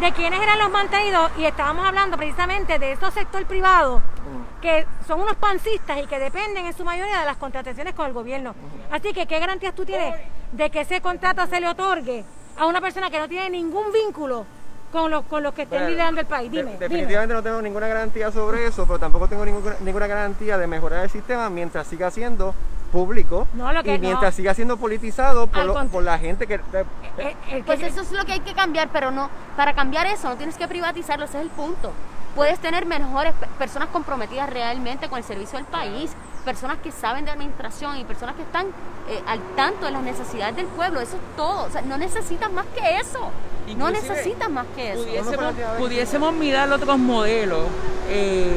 [0.00, 4.60] de quiénes eran los mantenidos y estábamos hablando precisamente de esos sector privado Mm.
[4.62, 8.12] que son unos pancistas y que dependen en su mayoría de las contrataciones con el
[8.12, 8.54] gobierno.
[8.90, 10.14] Así que, ¿qué garantías tú tienes
[10.52, 12.24] de que ese contrato se le otorgue
[12.56, 14.46] a una persona que no tiene ningún vínculo
[14.92, 16.50] con los, con los que estén liderando el país?
[16.50, 16.80] de- Dime, dime.
[16.88, 21.04] definitivamente no tengo ninguna garantía sobre eso, pero tampoco tengo ninguna, ninguna garantía de mejorar
[21.04, 22.54] el sistema mientras siga siendo
[22.98, 24.36] público No, lo que y mientras no.
[24.36, 26.54] siga siendo politizado por, lo- por la gente que...
[26.54, 30.28] Eh, que- Pues eso es lo que hay que cambiar, pero no, para cambiar eso
[30.28, 31.90] no tienes que privatizarlo, ese es el punto.
[32.36, 36.12] Puedes tener mejores pe- personas comprometidas realmente con el servicio del país,
[36.44, 38.66] personas que saben de administración y personas que están
[39.08, 42.50] eh, al tanto de las necesidades del pueblo, eso es todo, o sea, no necesitas
[42.52, 43.30] más que eso,
[43.76, 45.02] no necesitas más que eso.
[45.04, 47.64] Pudiésemos, pudiésemos mirar otros modelos
[48.08, 48.50] eh,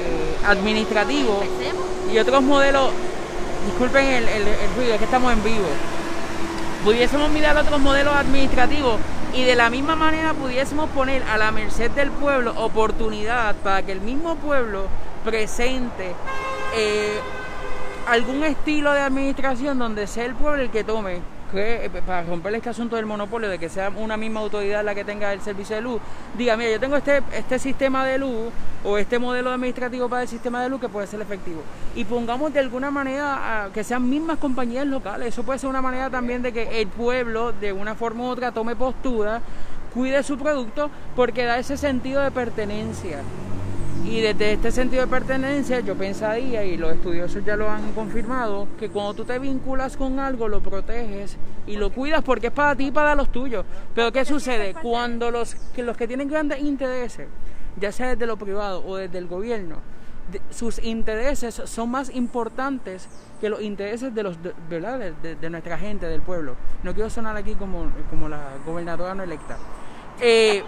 [0.00, 1.44] eh, administrativos
[2.12, 2.90] y otros modelos,
[3.66, 5.66] disculpen el, el- ruido, es que estamos en vivo,
[6.84, 8.98] pudiésemos mirar otros modelos administrativos
[9.34, 13.92] y de la misma manera pudiésemos poner a la merced del pueblo oportunidad para que
[13.92, 14.84] el mismo pueblo
[15.24, 16.12] presente
[16.74, 17.18] eh,
[18.06, 22.54] algún estilo de administración donde sea el pueblo el que tome que, eh, para romper
[22.54, 25.76] este asunto del monopolio de que sea una misma autoridad la que tenga el servicio
[25.76, 26.00] de luz
[26.36, 28.52] diga mira yo tengo este este sistema de luz
[28.84, 31.62] o este modelo administrativo para el sistema de luz que puede ser efectivo
[31.94, 35.28] y pongamos de alguna manera que sean mismas compañías locales.
[35.28, 38.52] Eso puede ser una manera también de que el pueblo de una forma u otra
[38.52, 39.40] tome postura
[39.92, 43.18] cuide su producto porque da ese sentido de pertenencia
[44.08, 48.66] y desde este sentido de pertenencia yo pensaría, y los estudiosos ya lo han confirmado,
[48.78, 52.74] que cuando tú te vinculas con algo lo proteges y lo cuidas porque es para
[52.74, 53.64] ti y para los tuyos.
[53.94, 54.74] Pero ¿qué sucede?
[54.82, 57.28] Cuando los que, los que tienen grandes intereses,
[57.78, 59.76] ya sea desde lo privado o desde el gobierno,
[60.32, 63.08] de- sus intereses son más importantes
[63.40, 64.98] que los intereses de los de, ¿verdad?
[64.98, 66.56] de- de- de nuestra gente, del pueblo.
[66.82, 69.56] No quiero sonar aquí como, como la gobernadora no electa.
[70.20, 70.64] Eh,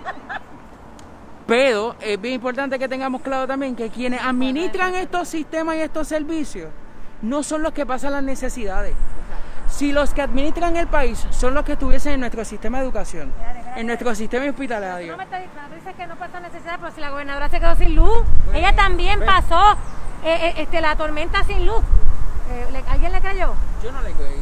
[1.51, 6.07] pero es bien importante que tengamos claro también que quienes administran estos sistemas y estos
[6.07, 6.71] servicios
[7.23, 8.95] no son los que pasan las necesidades.
[9.69, 13.33] Si los que administran el país son los que estuviesen en nuestro sistema de educación,
[13.75, 17.01] en nuestro sistema hospitalario, No me estás diciendo, dices que no pasó necesidad, pero si
[17.01, 18.23] la gobernadora se quedó sin luz,
[18.55, 19.73] ella también pasó
[20.25, 21.83] eh, eh, este, la tormenta sin luz.
[22.53, 23.55] Eh, ¿le- ¿Alguien le creyó?
[23.83, 24.41] yo no le creí.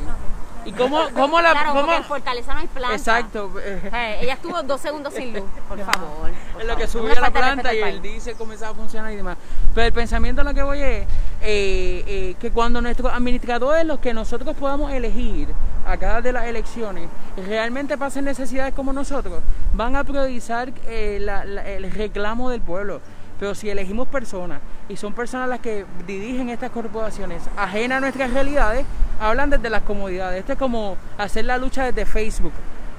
[0.69, 1.53] ¿Y cómo, cómo la...
[1.53, 2.95] Claro, cómo- en Fortaleza no hay planta.
[2.97, 3.53] Exacto.
[3.63, 6.31] eh, ella estuvo dos segundos sin luz, por favor.
[6.53, 7.11] por en lo que favor.
[7.11, 9.37] Una la planta y el diésel comenzaba a funcionar y demás.
[9.75, 11.07] Pero el pensamiento en lo que voy es
[11.41, 15.49] eh, eh, que cuando nuestros administradores, los que nosotros podamos elegir
[15.87, 17.09] a cada de las elecciones,
[17.47, 23.01] realmente pasen necesidades como nosotros, van a priorizar eh, la- la- el reclamo del pueblo.
[23.39, 28.33] Pero si elegimos personas y son personas las que dirigen estas corporaciones ajenas a nuestras
[28.33, 28.85] realidades,
[29.21, 30.41] hablan desde las comodidades.
[30.41, 32.53] Esto es como hacer la lucha desde Facebook.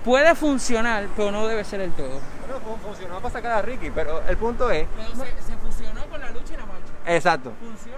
[0.06, 2.08] Puede funcionar, pero no debe ser el todo.
[2.48, 6.22] Bueno, fun- funcionó para sacar a Ricky, pero el punto es, Pero se, fusionó con
[6.22, 7.16] la lucha y la marcha.
[7.16, 7.98] exacto, Funciona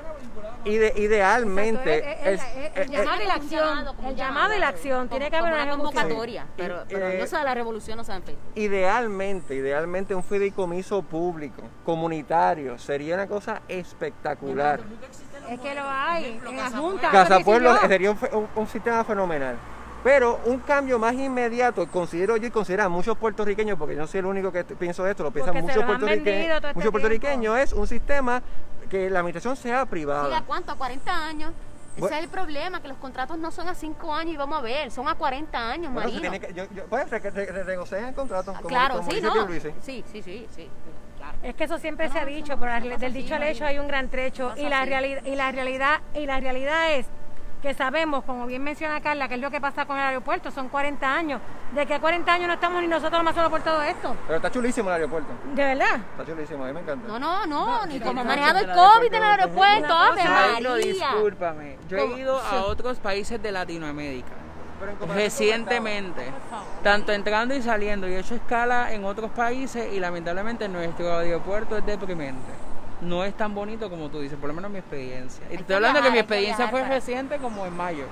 [0.65, 3.85] ide- idealmente, Exacto, es- es- es- es- el llamado y la acción.
[4.05, 5.09] El llamado y la acción.
[5.09, 8.51] Tiene que haber una convocatoria, pero, pero eh, la revolución, no se da en Facebook.
[8.55, 14.79] idealmente, idealmente un fideicomiso público, comunitario, sería una cosa espectacular.
[15.49, 16.39] Es que lo hay.
[16.47, 17.09] En la Junta.
[17.11, 19.57] Casa Pueblo sería un, fe- un- un sistema fenomenal.
[20.03, 24.21] Pero un cambio más inmediato, considero yo y consideran muchos puertorriqueños, porque yo no soy
[24.21, 28.41] el único que pienso esto, lo piensan muchos puertorriqueños, este muchos puertorriqueños, es un sistema
[28.91, 30.43] que la administración sea ¿Sí, ¿A privada.
[30.45, 30.73] cuánto?
[30.73, 31.51] ¿A 40 años?
[31.93, 32.15] Ese Bueno.
[32.17, 34.91] es el problema, que los contratos no son a 5 años y vamos a ver,
[34.91, 36.21] son a 40 años, Bueno, Marino.
[36.21, 38.51] tiene que, yo, yo- pues, re- re- re- renegocien el contrato.
[38.51, 39.47] Ah, como- claro, como sí, dice no.
[39.81, 40.69] Sí, sí, sí, sí.
[41.17, 41.37] Claro.
[41.43, 43.65] Es que eso siempre No, se ha dicho, no- pero no del dicho al hecho
[43.65, 47.05] hay un gran trecho y la realidad y la realidad y la realidad es
[47.61, 50.69] que sabemos, como bien menciona Carla, que es lo que pasa con el aeropuerto, son
[50.69, 51.41] 40 años.
[51.73, 54.15] De que a 40 años no estamos ni nosotros más solo por todo esto.
[54.25, 55.29] Pero está chulísimo el aeropuerto.
[55.53, 55.99] De verdad.
[56.11, 57.07] Está chulísimo, a mí me encanta.
[57.07, 60.75] No, no, no, ni como manejado el COVID en el aeropuerto, ave María.
[60.77, 61.77] discúlpame.
[61.87, 64.31] Yo he ido a otros países de Latinoamérica.
[65.13, 66.31] Recientemente,
[66.83, 71.77] tanto entrando y saliendo, y he hecho escala en otros países y lamentablemente nuestro aeropuerto
[71.77, 72.70] es deprimente.
[73.01, 75.43] No es tan bonito como tú dices, por lo menos mi experiencia.
[75.47, 78.05] Y te que estoy hablando que mi experiencia viajar fue para- reciente como en mayo.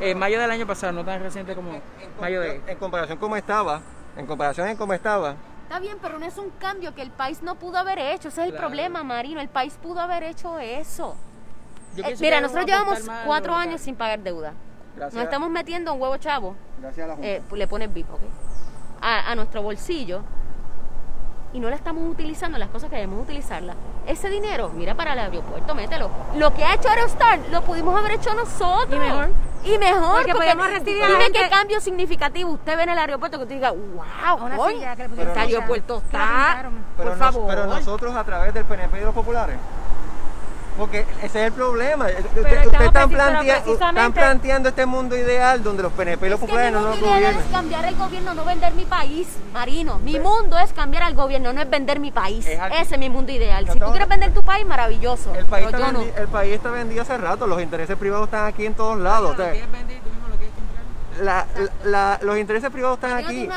[0.00, 1.82] En mayo del año pasado, no tan reciente como En,
[2.20, 2.62] mayo de...
[2.66, 3.82] en comparación como estaba,
[4.16, 7.40] en comparación en cómo estaba, Está bien, pero no es un cambio que el país
[7.42, 8.28] no pudo haber hecho.
[8.28, 8.66] Ese es el Claro.
[8.66, 9.40] problema, Marino.
[9.40, 11.16] El país pudo haber hecho eso.
[11.96, 14.52] Yo Eh, mira, nosotros llevamos cuatro años sin pagar deuda.
[14.96, 16.54] gracias, Nos estamos metiendo un huevo chavo.
[16.78, 17.26] gracias a la Junta.
[17.28, 18.20] eh, le pones VIP, ¿ok?
[19.00, 20.22] a, a nuestro bolsillo
[21.52, 23.74] y no la estamos utilizando en las cosas que debemos utilizarla.
[24.06, 26.10] Ese dinero, mira para el aeropuerto, mételo.
[26.36, 28.94] Lo que ha hecho Aerostar lo pudimos haber hecho nosotros.
[28.94, 29.28] Y mejor.
[29.64, 30.16] Y mejor.
[30.16, 33.54] Porque podemos recibir Dime gente- qué cambio significativo usted ve en el aeropuerto que usted
[33.56, 37.46] diga, wow, una coño, silla que le este aeropuerto está, por nos- favor.
[37.48, 39.56] pero nosotros a través del PNP y de los populares.
[40.82, 42.06] Porque ese es el problema.
[42.06, 46.98] Ustedes están, plantea- planteando este mundo ideal donde los PNP y los populares no nos
[47.00, 47.34] gobiernan.
[47.40, 49.98] es cambiar el gobierno, no vender mi país, Marino.
[50.00, 52.44] Mi mundo es cambiar al gobierno, no es vender mi país.
[52.46, 53.64] Es Ese es mi mundo ideal.
[53.66, 55.32] No Si tú quieres vender tu país, maravilloso.
[55.34, 56.00] El país, pero está yo no.
[56.04, 59.30] vendi- el país está vendido hace rato, los intereses privados están aquí en todos lados.
[59.32, 61.24] o sea, Lo quieres vender y tú mismo lo quieres comprar.
[61.24, 61.46] la-
[61.84, 63.48] la- la- los intereses privados están Aquí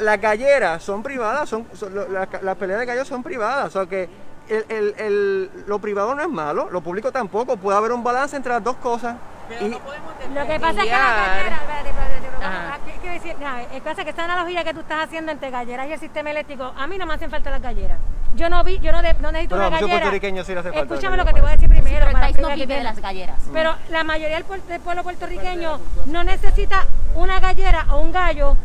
[0.00, 3.66] Las galleras son privadas, son, son- las peleas de gallos son privadas.
[3.66, 4.08] O sea que
[4.48, 7.56] el, el- el- lo privado no es malo, lo público tampoco.
[7.56, 9.16] Puede haber un balance entre las dos cosas.
[9.48, 13.14] Pero Y- no podemos Lo que pasa es que la gallera, espérate, espérate, aquí quiero
[13.14, 15.92] decir, nada, es que pasa que esta analogía que tú estás haciendo entre galleras y
[15.92, 17.98] el sistema eléctrico, a mí no me hacen falta las galleras.
[18.34, 20.44] Yo no vi, yo no, de- no necesito Pero una gallera.
[20.44, 21.96] sí le hace falta Escúchame lo que te voy a decir Sí, primero.
[21.98, 23.40] pero el para no vive de que- las galleras.
[23.52, 28.56] Pero la mayoría del, del pueblo puertorriqueño no necesita una gallera o un gallo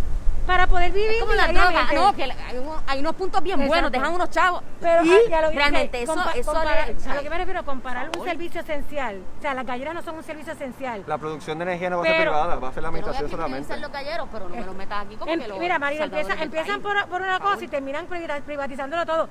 [0.52, 1.12] para poder vivir.
[1.12, 3.72] Es como la droga, no, que la- hay, unos, hay unos puntos bien Exacto.
[3.74, 4.62] buenos, dejan unos chavos.
[4.82, 7.38] Pero y ah, ya lo realmente eso, compa- eso comparar- le- a lo que me
[7.38, 9.22] refiero, comparar un servicio esencial.
[9.38, 11.04] O sea, las galleras no son un servicio esencial.
[11.08, 12.98] La producción de energía no va a ser Pero- privada, va a ser la no
[12.98, 13.82] administración criminalizar solamente.
[13.82, 16.28] los galleros, pero no me lo metas aquí como Em- que lo mira, Marina, salvadores
[16.30, 19.30] empieza- empiezan por, por una cosa y terminan privati- privatizándolo todo.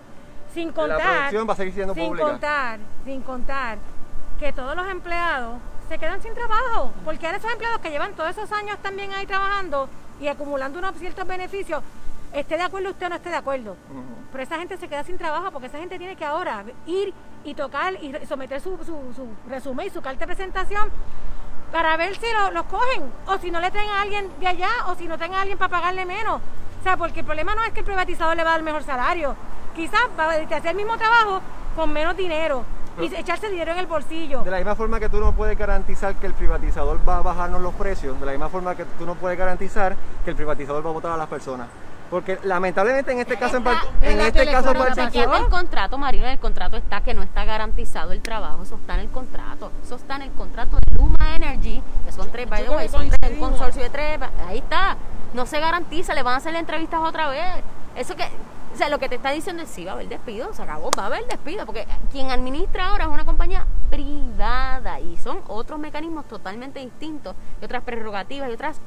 [0.55, 2.27] Sin La contar, producción va a seguir siendo sin pública.
[2.29, 3.79] contar, sin contar
[4.39, 8.31] que todos los empleados se quedan sin trabajo, porque ahora esos empleados que llevan todos
[8.31, 9.89] esos años también ahí trabajando
[10.21, 11.83] y acumulando unos ciertos beneficios,
[12.33, 13.77] esté de acuerdo usted o no esté de acuerdo.
[14.31, 17.13] Pero esa gente se queda sin trabajo porque esa gente tiene que ahora ir
[17.45, 20.91] y tocar y someter su, su, su resumen y su carta de presentación
[21.73, 24.69] para ver si lo- los cogen o si no le traen a alguien de allá
[24.89, 26.41] o si no traen a alguien para pagarle menos.
[26.81, 28.83] O sea, porque el problema no es que el privatizador le va a dar mejor
[28.83, 29.35] salario.
[29.75, 31.41] Quizás va a hacer el mismo trabajo
[31.77, 32.65] con menos dinero
[33.03, 34.43] y echarse dinero en el bolsillo.
[34.43, 37.61] De la misma forma que tú no puedes garantizar que el privatizador va a bajarnos
[37.61, 40.91] los precios, de la misma forma que tú no puedes garantizar que el privatizador va
[40.91, 41.69] a votar a las personas.
[42.11, 45.97] Porque lamentablemente en este caso en, par- Está- en la este caso Chequeate el contrato,
[45.97, 49.11] Marino, en el contrato está que no está garantizado el trabajo, eso está en el
[49.11, 52.89] contrato, eso está en el contrato de Luma Energy, que son tres, by the way,
[52.89, 53.51] son tres, un coincidimos.
[53.51, 54.97] consorcio de tres, ahí está,
[55.35, 57.45] no se garantiza, le van a hacer entrevistas otra vez,
[57.95, 58.25] eso que,
[58.81, 61.03] sea, lo que te está diciendo es sí, va a haber despido, se acabó, va
[61.03, 66.25] a haber despido, porque quien administra ahora es una compañía privada y son otros mecanismos
[66.27, 68.81] totalmente distintos y otras prerrogativas y otras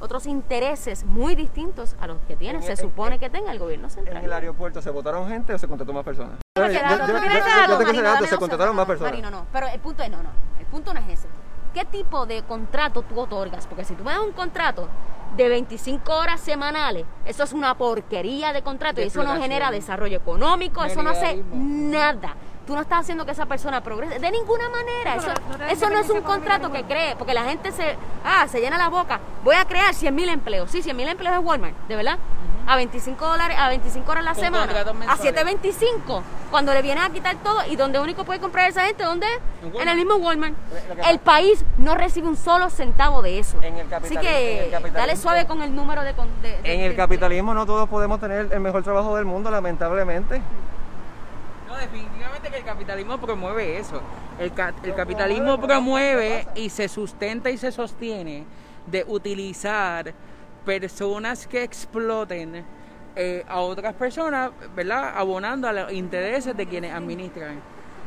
[0.00, 3.58] otros intereses muy distintos a los que tiene, En se supone en- que tenga el
[3.60, 4.24] gobierno En central.
[4.24, 6.38] el aeropuerto se votaron gente o se contrató más personas.
[6.56, 9.12] Yo, yo- yo- se contrataron más personas.
[9.12, 10.30] Marino, no, pero el punto es no, no.
[10.58, 11.28] El punto no es ese.
[11.72, 13.66] ¿Qué tipo de contrato tú otorgas?
[13.68, 14.88] Porque si tú me das un contrato
[15.36, 19.70] de 25 horas semanales, eso es una porquería de contrato De y eso no genera
[19.70, 22.34] desarrollo económico, eso no hace nada.
[22.66, 25.16] Tú no estás haciendo que esa persona progrese de ninguna manera.
[25.16, 28.60] Eso, no eso no es un contrato que cree, porque la gente se, ah, se
[28.60, 29.18] llena la boca.
[29.42, 30.70] Voy a crear 100 mil empleos.
[30.70, 32.18] Sí, 100 mil empleos en Walmart, de verdad.
[32.66, 34.80] A 25 dólares, a 25 horas la Con semana.
[34.80, 35.34] A mensuales.
[35.34, 36.22] 7.25.
[36.52, 39.26] Cuando le vienen a quitar todo y donde único puede comprar esa gente, ¿dónde?
[39.80, 40.54] En el mismo Walmart.
[41.08, 43.56] El país no recibe un solo centavo de eso.
[43.62, 46.12] En el Así en que el dale suave con el número de...
[46.12, 49.24] con- de- de- En el de- capitalismo no todos podemos tener el mejor trabajo del
[49.24, 50.42] mundo, lamentablemente.
[51.66, 54.02] No, definitivamente que el capitalismo promueve eso.
[54.38, 58.44] El, ca- el capitalismo promueve y se sustenta y se sostiene
[58.86, 60.12] de utilizar
[60.66, 62.62] personas que exploten
[63.14, 65.12] eh, a otras personas, ¿verdad?
[65.14, 67.60] Abonando a los intereses de quienes administran.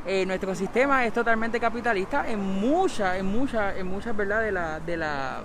[0.05, 4.41] Eh, nuestro sistema es totalmente capitalista en muchas, en muchas, en muchas, ¿verdad?
[4.41, 5.43] De la, de la,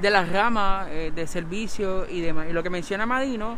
[0.00, 2.46] de las ramas eh, de servicio y demás.
[2.48, 3.56] Y lo que menciona Madino,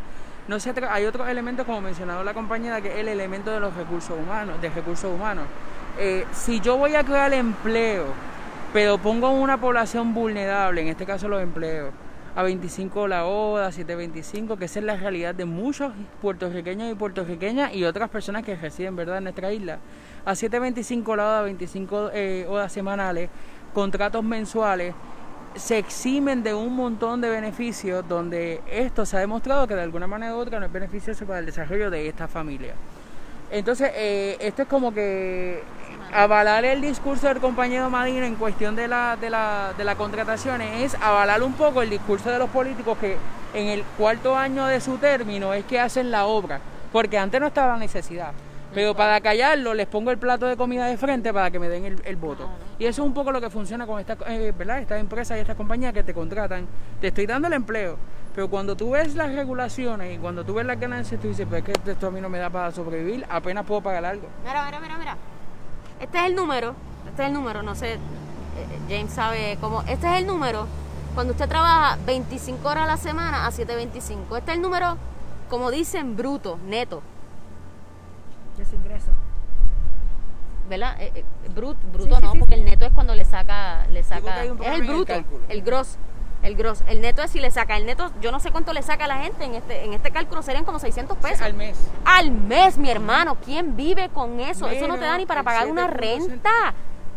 [0.48, 3.74] no se hay otros elementos como mencionado la compañera que es el elemento de los
[3.74, 5.44] recursos humanos, de recursos humanos.
[6.32, 8.04] Si yo voy a crear empleo,
[8.72, 11.92] pero pongo una población vulnerable, en este caso los empleos,
[12.36, 17.74] a 25 la hora, 7.25, que esa es la realidad de muchos puertorriqueños y puertorriqueñas
[17.74, 19.18] y otras personas que residen ¿verdad?
[19.18, 19.78] en nuestra isla.
[20.26, 23.30] A 7.25 la hora, 25 eh, horas semanales,
[23.72, 24.94] contratos mensuales,
[25.54, 30.06] se eximen de un montón de beneficios donde esto se ha demostrado que de alguna
[30.06, 32.74] manera u otra no es beneficioso para el desarrollo de esta familia.
[33.50, 35.62] Entonces, eh, esto es como que
[36.12, 40.60] avalar el discurso del compañero Madina en cuestión de la, de la, de la contratación
[40.60, 43.16] es avalar un poco el discurso de los políticos que
[43.54, 46.60] en el cuarto año de su término es que hacen la obra,
[46.92, 48.32] porque antes no estaba la necesidad.
[48.74, 51.86] Pero para callarlo les pongo el plato de comida de frente para que me den
[51.86, 52.48] el, el voto.
[52.78, 54.80] Y eso es un poco lo que funciona con esta, eh, ¿verdad?
[54.80, 56.66] estas empresas y estas compañías que te contratan.
[57.00, 57.96] Te estoy dando el empleo,
[58.34, 61.64] pero cuando tú ves las regulaciones y cuando tú ves las ganancias, tú dices, pues
[61.66, 64.28] es que esto a mí no me da para sobrevivir, apenas puedo pagar algo.
[64.44, 65.16] Mira, mira, mira, mira.
[66.00, 66.74] Este es el número.
[67.08, 67.62] Este es el número.
[67.62, 67.98] No sé, eh,
[68.88, 69.82] James sabe cómo.
[69.82, 70.66] Este es el número.
[71.14, 74.36] Cuando usted trabaja 25 horas a la semana a 7.25.
[74.36, 74.96] Este es el número,
[75.48, 77.02] como dicen, bruto, neto.
[78.58, 79.10] De su ingreso.
[80.68, 80.96] ¿Verdad?
[81.00, 82.60] Eh, eh, brut- bruto Sí, sí, no, sí, porque sí.
[82.60, 83.86] el neto es cuando le saca.
[83.86, 85.44] Le saca es el el bruto, cálculo.
[85.48, 85.96] el gross.
[86.46, 86.82] El gross.
[86.86, 87.76] El neto es si le saca.
[87.76, 89.44] El neto, yo no sé cuánto le saca a la gente.
[89.44, 91.40] En este, en este cálculo serían como 600 pesos.
[91.40, 91.76] Al mes.
[92.04, 93.36] Al mes, mi hermano.
[93.44, 94.68] ¿Quién vive con eso?
[94.68, 95.90] eso no te da ni para pagar una 7.5.
[95.96, 96.74] renta.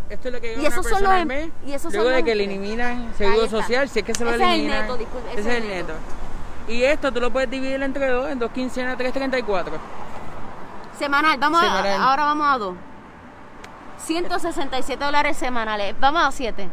[0.10, 2.18] Esto es lo que Y esos una son los al mes, y esos luego son
[2.18, 4.82] de que le eliminan seguro social, si es que se lo Ese es el eliminan.
[4.88, 4.98] neto,
[5.34, 5.94] ese es el neto.
[6.68, 9.78] Y esto tú lo puedes dividir entre dos, en dos quincenas, 334.
[10.98, 12.02] Semanal, vamos Semanal.
[12.02, 12.76] A, ahora vamos a dos.
[14.00, 15.94] 167 dólares semanales.
[16.00, 16.70] Vamos a siete.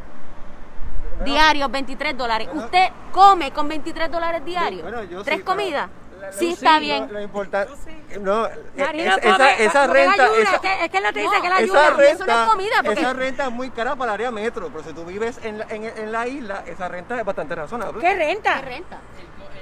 [1.25, 2.49] Diarios, 23 dólares.
[2.49, 2.65] Bueno.
[2.65, 4.83] ¿Usted come con 23 dólares diarios?
[4.83, 5.89] Bueno, yo ¿Tres sí, comidas?
[6.21, 7.09] La- sí, la- está lo- bien.
[7.13, 7.73] Lo, importante.
[8.21, 10.25] No, Marino es- come, esa, esa renta.
[10.25, 11.91] ayuda, esa- es, que, es que no te dice No, que la ayuda.
[11.91, 14.69] renta- eso no es comida, porque- esa renta es muy cara para el área metro,
[14.69, 18.01] pero si tú vives en la, en, en la isla, esa renta es bastante razonable.
[18.01, 18.55] ¿Qué renta?
[18.61, 18.99] ¿Qué renta?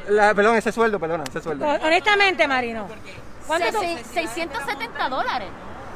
[0.09, 1.67] La- perdón, ese sueldo, perdona, ese sueldo.
[1.67, 2.87] Ho- Honestamente, Marino.
[3.47, 3.81] ¿Cuánto tú?
[3.81, 5.49] Se- se- 670 dólares.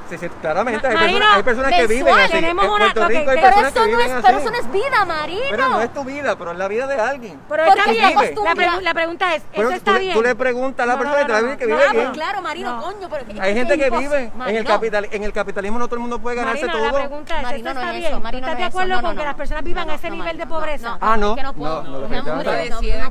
[0.08, 2.32] Sí, sí, claramente, hay, Marino, personas, hay personas que viven así.
[2.32, 4.22] tenemos en una- Puerto ok, Rico hay pero personas eso, que no viven es, así.
[4.26, 5.42] pero eso no es vida, Marino.
[5.50, 7.40] Pero no es tu vida, pero es la vida de alguien.
[7.48, 8.14] Pero está bien.
[8.44, 10.14] La, pregu- la pregunta es, Pero ¿eso tú, está le- bien?
[10.14, 12.04] tú le preguntas a la persona no, que te no, vive, que vive Ah, bien.
[12.06, 12.82] pues claro, Marino, No.
[12.82, 13.08] coño.
[13.10, 14.32] Pero es Hay gente que vive.
[14.46, 16.98] En el, capital, en el capitalismo no todo el mundo puede ganarse Marino, la todo.
[17.00, 18.22] pregunta es, Marino, ¿eso no está es bien?
[18.22, 20.98] ¿Tú estás de acuerdo con que las personas vivan ese nivel de pobreza?
[21.00, 21.36] Ah, no.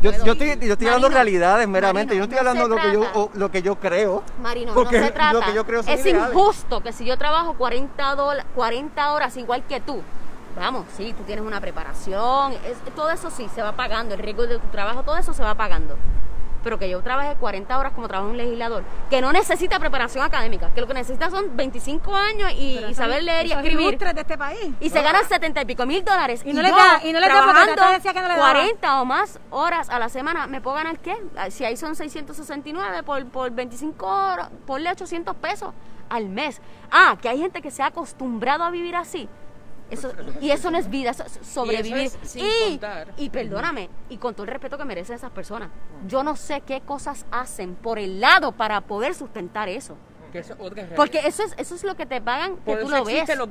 [0.01, 2.13] Yo, estoy, yo estoy hablando realidades meramente.
[2.15, 3.19] yo no estoy hablando no lo que, yo, trata.
[3.19, 4.23] o lo que yo creo.
[4.41, 5.33] Marino, porque no se trata.
[5.33, 6.29] lo que yo creo son es ideales.
[6.29, 10.01] injusto que si yo trabajo 40, dola- 40 horas igual que tú,
[10.55, 14.47] vamos, sí, tú tienes una preparación, es- todo eso sí, se va pagando, el riesgo
[14.47, 15.97] de tu trabajo, todo eso se va pagando.
[16.63, 20.69] Pero que yo trabaje 40 horas como trabaja un legislador, que no necesita preparación académica,
[20.73, 23.97] que lo que necesita son 25 años y, saber leer y escribir.
[23.99, 24.71] de este país.
[24.79, 26.41] Y se ganan 70 y pico mil dólares.
[26.45, 28.27] Y no le yo, da- y no le da porque trabajando Tata decía que no
[28.29, 28.51] le daba.
[28.53, 31.15] 40 o más horas a la semana, ¿me puedo ganar qué?
[31.37, 35.73] Ah, Si ahí son 669 por, por 25 horas, ponle 800 pesos
[36.09, 36.61] al mes.
[36.91, 39.29] Ah, que hay gente que se ha acostumbrado a vivir así.
[39.89, 41.97] Eso, y eso no es vida, eso es sobrevivir.
[41.97, 42.79] Y eso es sin y,
[43.17, 45.69] y perdóname, y con todo el respeto que merecen esas personas,
[46.07, 49.95] yo no sé qué cosas hacen por el lado para poder sustentar eso.
[50.33, 50.43] Que.
[50.95, 53.37] Porque eso es, eso es lo que te pagan, que tú eso lo ves.
[53.37, 53.49] los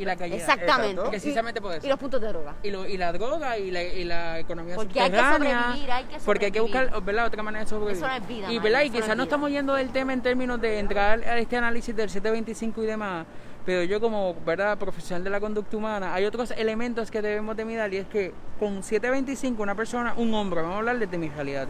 [0.00, 0.38] y la galleda.
[0.38, 0.90] Exactamente.
[0.92, 1.10] Exacto.
[1.10, 1.86] Precisamente por eso.
[1.86, 2.54] Y los puntos de droga.
[2.62, 6.04] Y, lo- y la droga y la, y la economía Porque hay que sobrevivir, hay
[6.04, 6.84] que porque hay que sobrevivir.
[6.90, 7.26] buscar ¿verdad?
[7.26, 8.80] otra manera de sobrevivir Eso no es vida, y, ¿verdad?
[8.80, 11.38] y eso no es quizás no estamos yendo del tema en términos de entrar a
[11.38, 13.26] este análisis del 725 y demás
[13.66, 17.64] pero yo como verdad profesional de la conducta humana hay otros elementos que debemos de
[17.66, 21.28] mirar y es que con 725 una persona un hombre vamos a hablar desde mi
[21.28, 21.68] realidad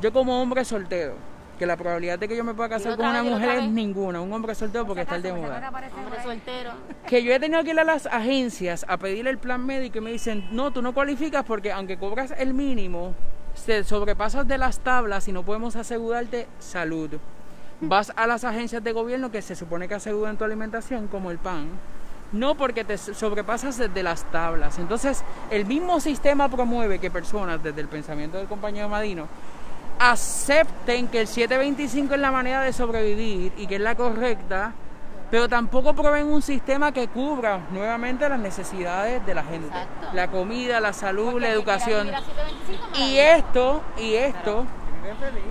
[0.00, 1.14] yo como hombre soltero
[1.62, 4.20] que la probabilidad de que yo me pueda casar con una vez, mujer es ninguna
[4.20, 6.72] un hombre soltero porque está el de moda Hombre soltero.
[7.06, 10.00] que yo he tenido que ir a las agencias a pedir el plan médico y
[10.00, 13.14] me dicen, no, tú no cualificas porque aunque cobras el mínimo,
[13.64, 17.10] te sobrepasas de las tablas y no podemos asegurarte salud.
[17.80, 21.38] Vas a las agencias de gobierno que se supone que aseguran tu alimentación, como el
[21.38, 21.68] PAN,
[22.32, 24.80] no porque te sobrepasas desde las tablas.
[24.80, 29.28] Entonces, el mismo sistema promueve que personas, desde el pensamiento del compañero Madino,
[30.10, 34.72] acepten que el 725 es la manera de sobrevivir y que es la correcta,
[35.30, 39.68] pero tampoco proveen un sistema que cubra nuevamente las necesidades de la gente.
[39.68, 40.08] Exacto.
[40.12, 42.08] La comida, la salud, la educación.
[42.08, 44.66] Mira, 725, Y esto, y esto,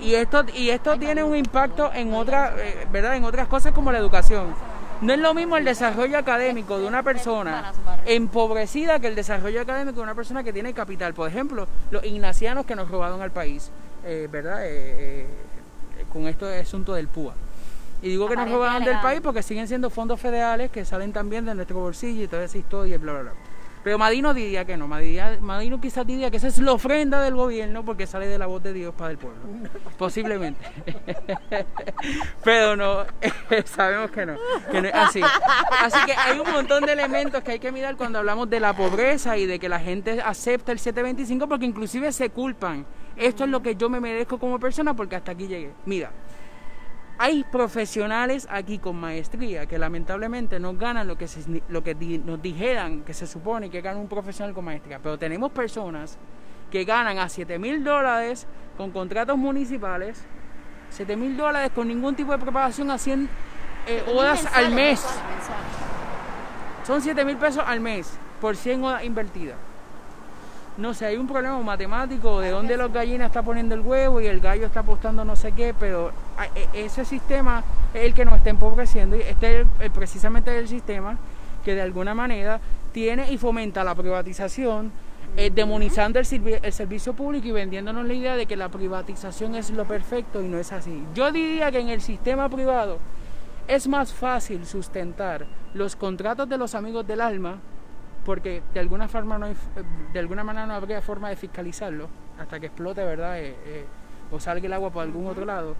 [0.01, 3.15] y esto, y esto tiene un impacto en otras, eh, ¿verdad?
[3.15, 4.53] En otras cosas como la educación.
[4.99, 7.73] No es lo mismo el desarrollo académico de una persona
[8.05, 11.13] empobrecida que el desarrollo académico de una persona que tiene capital.
[11.15, 13.71] Por ejemplo, los ignacianos que nos robaron al país,
[14.05, 14.65] eh, ¿verdad?
[14.65, 15.27] Eh, eh,
[16.11, 17.33] con esto asunto del PUA.
[18.01, 21.45] Y digo que nos robaron del país porque siguen siendo fondos federales que salen también
[21.45, 23.33] de nuestro bolsillo y toda esa historia y bla, bla, bla.
[23.83, 27.35] Pero Madino diría que no, Madino, Madino quizás diría que esa es la ofrenda del
[27.35, 29.39] gobierno porque sale de la voz de Dios para el pueblo.
[29.97, 30.63] Posiblemente.
[32.43, 33.05] Pero no,
[33.65, 34.35] sabemos que no,
[34.71, 35.21] que no es así.
[35.79, 38.73] Así que hay un montón de elementos que hay que mirar cuando hablamos de la
[38.73, 42.85] pobreza y de que la gente acepta el 725 porque inclusive se culpan.
[43.15, 45.71] Esto es lo que yo me merezco como persona porque hasta aquí llegué.
[45.85, 46.11] Mira,
[47.17, 52.17] hay profesionales aquí con maestría que lamentablemente no ganan lo que, se- lo que di-
[52.17, 54.99] nos dijeran que se supone que gana un profesional con maestría.
[54.99, 56.17] Pero tenemos personas
[56.71, 58.47] que ganan a 7 mil dólares
[58.77, 60.23] con contratos municipales,
[60.89, 63.29] 7 mil dólares con ningún tipo de preparación a 100
[63.87, 65.05] eh, horas al mes.
[66.87, 69.57] Son 7 mil pesos al mes por 100 horas invertidas.
[70.81, 74.25] No sé, hay un problema matemático de dónde la gallina está poniendo el huevo y
[74.25, 77.63] el gallo está apostando no sé qué, pero a- e- ese sistema
[77.93, 81.19] es el que nos está empobreciendo y este es el- precisamente el sistema
[81.63, 82.59] que de alguna manera
[82.93, 84.91] tiene y fomenta la privatización,
[85.37, 86.25] eh, demonizando el,
[86.63, 90.47] el servicio público y vendiéndonos la idea de que la privatización es lo perfecto y
[90.47, 91.03] no es así.
[91.13, 92.97] Yo diría que en el sistema privado
[93.67, 97.59] es más fácil sustentar los contratos de los amigos del alma
[98.25, 99.55] porque de alguna forma no hay,
[100.13, 102.07] de alguna manera no habría forma de fiscalizarlo
[102.39, 103.39] hasta que explote, ¿verdad?
[103.39, 103.85] Eh, eh,
[104.31, 105.75] o salga el agua por algún otro lado.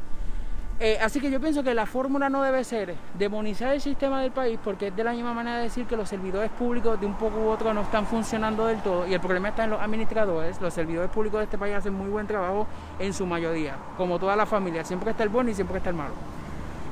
[0.83, 4.31] Eh, así que yo pienso que la fórmula no debe ser demonizar el sistema del
[4.31, 7.13] país porque es de la misma manera de decir que los servidores públicos de un
[7.13, 10.59] poco u otro no están funcionando del todo y el problema está en los administradores.
[10.59, 12.65] Los servidores públicos de este país hacen muy buen trabajo
[12.97, 14.83] en su mayoría, como toda la familia.
[14.83, 16.15] Siempre está el bueno y siempre está el malo.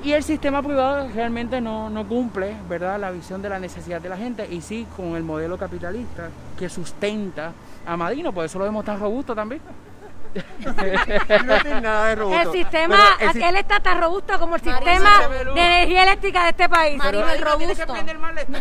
[0.02, 4.08] Y el sistema privado realmente no, no cumple, ¿verdad?, la visión de la necesidad de
[4.08, 7.52] la gente y sí con el modelo capitalista que sustenta
[7.86, 9.62] a Madino, por eso lo vemos tan robusto también.
[11.46, 12.52] No tiene nada de robusto.
[12.52, 15.10] El sistema, el si- él está tan robusto como el sistema
[15.56, 16.98] de energía eléctrica de este país.
[16.98, 17.94] Marino el robusto.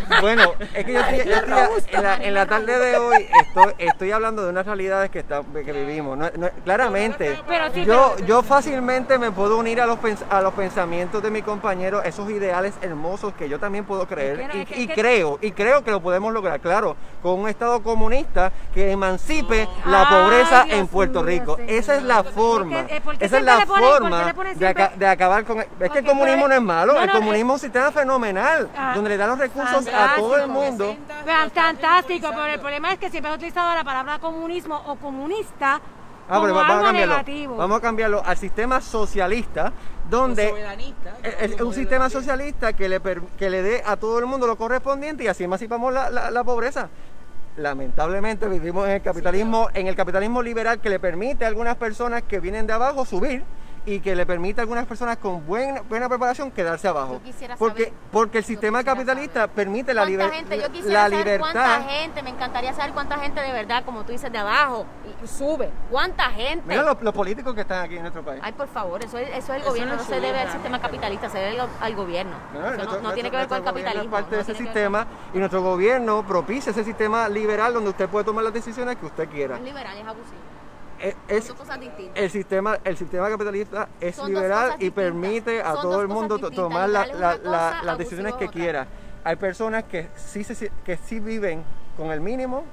[0.21, 1.35] Bueno, es que yo, estoy- yo
[1.77, 5.19] estoy- en, la, en la tarde de hoy estoy, estoy hablando de unas realidades que,
[5.19, 6.17] está, que vivimos.
[6.17, 10.41] No- no- claramente, Pero sí, yo, yo fácilmente me puedo unir a los, pens- a
[10.41, 14.39] los pensamientos de mi compañero, esos ideales hermosos que yo también puedo creer.
[14.39, 16.33] Es que no, y, es que- y es que- creo, y creo que lo podemos
[16.33, 21.57] lograr, claro, con un Estado comunista que emancipe la pobreza en Puerto Rico.
[21.67, 21.79] Señor.
[21.79, 22.79] Esa es la forma.
[22.89, 24.33] Eh, ¿por qué Esa es siempre la forma
[24.97, 25.59] de, acabar con...
[25.59, 28.93] Es que el comunismo no es malo, no, el comunismo es un sistema fenomenal, Ah,
[28.95, 30.95] donde le da los recursos a todo el mundo.
[31.25, 35.79] Vean, Fantástico, pero el problema es que siempre ha utilizado la palabra comunismo o comunista
[36.31, 37.13] Ah, como pero va- vamos a cambiarlo.
[37.15, 37.55] negativo.
[37.57, 39.73] Vamos a cambiarlo al sistema socialista,
[40.09, 40.53] donde
[41.23, 43.01] es es un sistema socialista que le,
[43.37, 46.43] que le dé a todo el mundo lo correspondiente y así emancipamos la, la- la
[46.43, 46.89] pobreza.
[47.59, 52.23] Lamentablemente vivimos en el capitalismo, en el capitalismo liberal que le permite a algunas personas
[52.23, 53.43] que vienen de abajo subir
[53.85, 57.13] y que le permite a algunas personas con buena, buena preparación quedarse abajo.
[57.13, 59.55] Yo quisiera porque, saber- porque el sistema capitalista saber.
[59.55, 60.55] permite la, ¿Cuánta liber- gente?
[60.57, 61.39] Yo la quisiera saber libertad.
[61.53, 64.85] cuánta gente, me encantaría saber cuánta gente de verdad, como tú dices, de abajo,
[65.23, 65.69] y sube.
[65.89, 66.63] ¿Cuánta gente?
[66.67, 68.41] Mira los, los políticos que están aquí en nuestro país.
[68.43, 70.51] Ay, por favor, eso es, eso es el Eso gobierno, no no, se debe al
[70.51, 72.35] sistema capitalista, se debe al, al gobierno.
[72.53, 74.03] Bueno, Eso no, nuestro- no tiene que ver con el capitalismo.
[74.03, 78.07] Es parte de no ese sistema y nuestro gobierno propicia ese sistema liberal donde usted
[78.09, 79.55] puede tomar las decisiones que usted quiera.
[79.57, 80.37] Es liberal, es abusivo.
[80.99, 82.21] Es, Son es- dos cosas distintas.
[82.21, 86.37] el sistema el sistema capitalista es Son liberal y permite a Son todo el mundo
[86.51, 87.43] tomar la- es
[87.83, 88.61] las decisiones que es otra.
[88.61, 88.87] quiera.
[89.23, 91.63] Hay personas que sí, se- que sí viven
[91.97, 92.63] con el mínimo,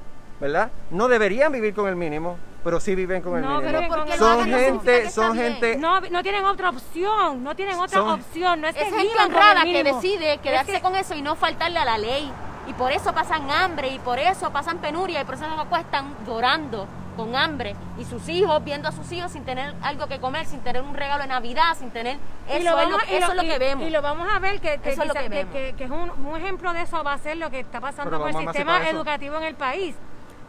[0.41, 0.71] ¿verdad?
[0.91, 3.79] No deberían vivir con el mínimo, pero sí viven con el No, mínimo.
[3.81, 7.43] pero porque lo Son no que gente, está son gente No, no tienen otra opción,
[7.45, 10.79] no tienen otra Son- opción, no es que Esa gente honrada que decide quedarse Es
[10.79, 12.31] que- con eso y no faltarle a la ley.
[12.69, 16.15] Y por eso pasan hambre y por eso pasan penuria y por eso se acuestan
[16.27, 16.87] llorando
[17.17, 20.61] con hambre y sus hijos viendo a sus hijos sin tener algo que comer, sin
[20.61, 23.33] tener un regalo de Navidad, sin tener Y eso, lo es, lo, y eso lo-
[23.33, 23.87] es lo que y- vemos.
[23.87, 25.53] Y lo vamos a ver que, que, Eso es lo quizá- que que- vemos.
[25.55, 28.19] que- que es un, un ejemplo de eso va a ser lo que está pasando
[28.21, 29.95] con el sistema educativo en el país.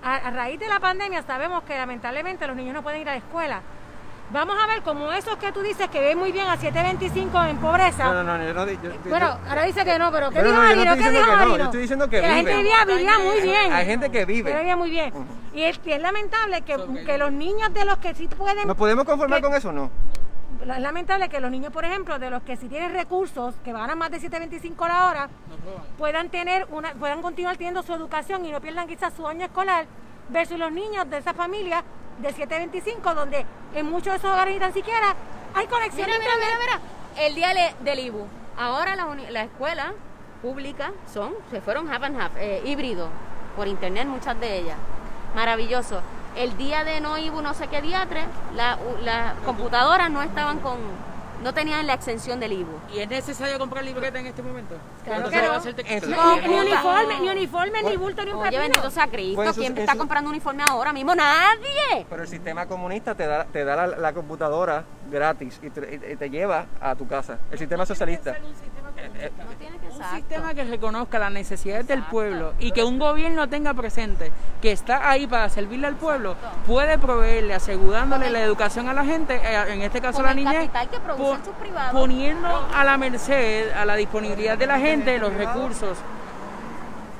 [0.04, 3.14] A, a raíz de la pandemia sabemos que lamentablemente los niños no pueden ir a
[3.14, 3.62] la escuela.
[4.30, 7.58] Vamos a ver como esos que tú dices que ven muy bien a 725 en
[7.58, 8.04] pobreza.
[8.12, 10.50] No, no, no, yo no yo- yo- Bueno, ahora dice que no, pero ¿qué Pero
[10.52, 13.20] dijo no, ¿Qué diciendo dijo que no, yo estoy diciendo que la gente vivía, vivía
[13.20, 13.72] muy bien.
[13.72, 14.50] Hay gente que vive.
[14.50, 15.14] Pero vivía muy bien.
[15.54, 16.76] Y es, y es lamentable que,
[17.06, 18.68] que los niños de los que sí pueden...
[18.68, 19.90] ¿Nos podemos conformar que- con eso o no?
[20.62, 23.98] Es lamentable que los niños, por ejemplo, de los que sí tienen recursos, que ganan
[23.98, 25.30] más de 7.25 la hora,
[25.98, 29.86] puedan tener una, puedan continuar teniendo su educación y no pierdan quizás su año escolar,
[30.30, 31.84] versus los niños de esa familia
[32.20, 35.16] de 7.25, donde en muchos de esos hogares ni tan siquiera
[35.54, 37.26] hay conexión Mira, mira, mira, mira.
[37.26, 38.28] El día del IBU.
[38.58, 39.88] Ahora las las escuelas
[40.42, 43.10] públicas son, se fueron half and half, eh, híbrido,
[43.56, 44.78] por internet muchas de ellas.
[45.36, 46.02] Maravilloso.
[46.36, 48.24] El día de no IBU, no sé qué diatre,
[48.56, 50.78] la- las computadoras no estaban con,
[51.44, 52.80] no tenían la exención del IBU.
[52.94, 54.76] ¿Y es necesario comprar libreta en este momento?
[55.06, 55.54] Claro que va no.
[55.54, 56.62] a No, Sí, ni no.
[56.62, 58.62] uniforme, ni uniforme, ni bulto, ni un Oye, pepino.
[58.64, 61.16] bendito sea Cristo, Pues eso- ¿quién eso- está comprando un uniforme ahora mismo?
[61.16, 62.06] Nadie.
[62.10, 66.16] Pero el sistema comunista te da, te da la, la computadora gratis y te, y
[66.16, 67.40] te lleva a tu casa.
[67.52, 68.36] El sistema socialista.
[69.98, 74.32] Un sistema que reconozca las necesidades del pueblo y que un gobierno tenga presente
[74.62, 76.36] que está ahí para servirle al pueblo,
[76.66, 80.70] puede proveerle, asegurándole la educación a la gente, eh, en este caso Con la niñez,
[81.60, 81.92] privados.
[81.92, 85.98] poniendo a la merced, a la disponibilidad de la gente, los recursos.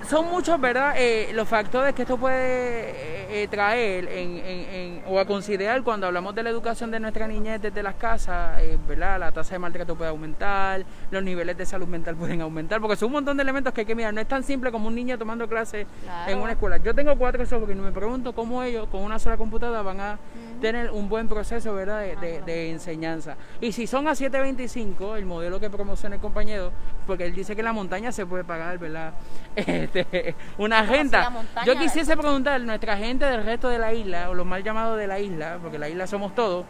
[0.08, 0.94] Son muchos, ¿verdad?
[0.98, 6.08] Eh, los factores que esto puede eh, traer en, en- en- o a considerar cuando
[6.08, 9.20] hablamos de la educación de nuestra niñez desde las casas, eh, ¿verdad?
[9.20, 13.08] La tasa de maltrato puede aumentar, los niveles de salud mental pueden aumentar, porque son
[13.08, 14.14] un montón de elementos que hay que mirar.
[14.14, 16.32] No es tan simple como un niño tomando clases Claro.
[16.32, 16.78] en una escuela.
[16.78, 20.20] Yo tengo cuatro sobrinos y me pregunto cómo ellos con una sola computadora van a
[20.62, 22.02] tener un buen proceso, ¿verdad?
[22.02, 23.36] De, de- de enseñanza.
[23.62, 26.72] Y si son a 725, el modelo que promociona el compañero,
[27.06, 29.14] porque él dice que la montaña se puede pagar, ¿verdad?
[29.56, 34.34] Este, una Como si Yo quisiese preguntar, nuestra gente del resto de la isla, o
[34.34, 36.66] los mal llamados de la isla, porque la isla somos todos,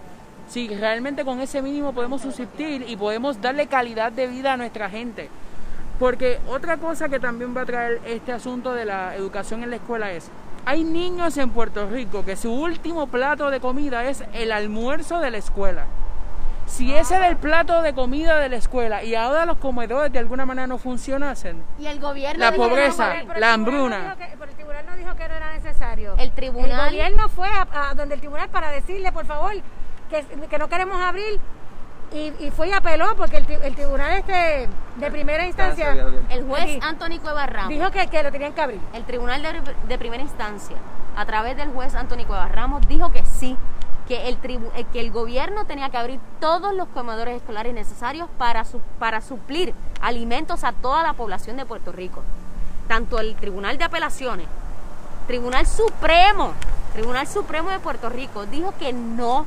[0.48, 4.90] si realmente con ese mínimo podemos subsistir y podemos darle calidad de vida a nuestra
[4.90, 5.30] gente.
[6.00, 9.76] Porque otra cosa que también va a traer este asunto de la educación en la
[9.78, 10.30] escuela es,
[10.66, 15.32] hay niños en Puerto Rico que su último plato de comida es el almuerzo de
[15.32, 15.86] la escuela.
[16.68, 20.20] Si ese era el plato de comida de la escuela y ahora los comedores de
[20.20, 23.14] alguna manera no funcionasen, Y el gobierno La no pobreza.
[23.38, 24.16] La no hambruna.
[24.18, 26.14] que- pero el tribunal no dijo que no era necesario.
[26.20, 29.54] El tribunal- El gobierno fue a, a donde el tribunal para decirle, por favor,
[30.10, 31.40] que, que no queremos abrir.
[32.14, 35.92] Y, y fue y apeló porque el, el tribunal este de primera instancia
[36.30, 36.80] El juez.
[36.82, 37.70] Anthony Cuevas Ramos.
[37.70, 38.80] dijo que, que lo tenían que abrir.
[38.94, 39.50] El Tribunal de,
[39.88, 40.78] de Primera Instancia,
[41.18, 43.58] a través del juez Anthony Cuevas Ramos, dijo que sí,
[44.08, 48.30] que el, tribu- eh, que el gobierno tenía que abrir todos los comedores escolares necesarios
[48.38, 52.22] para, su- para suplir alimentos a toda la población de Puerto Rico.
[52.88, 54.48] Tanto el Tribunal de Apelaciones,
[55.28, 56.54] Tribunal Supremo,
[56.94, 59.46] Tribunal Supremo de Puerto Rico, dijo que no,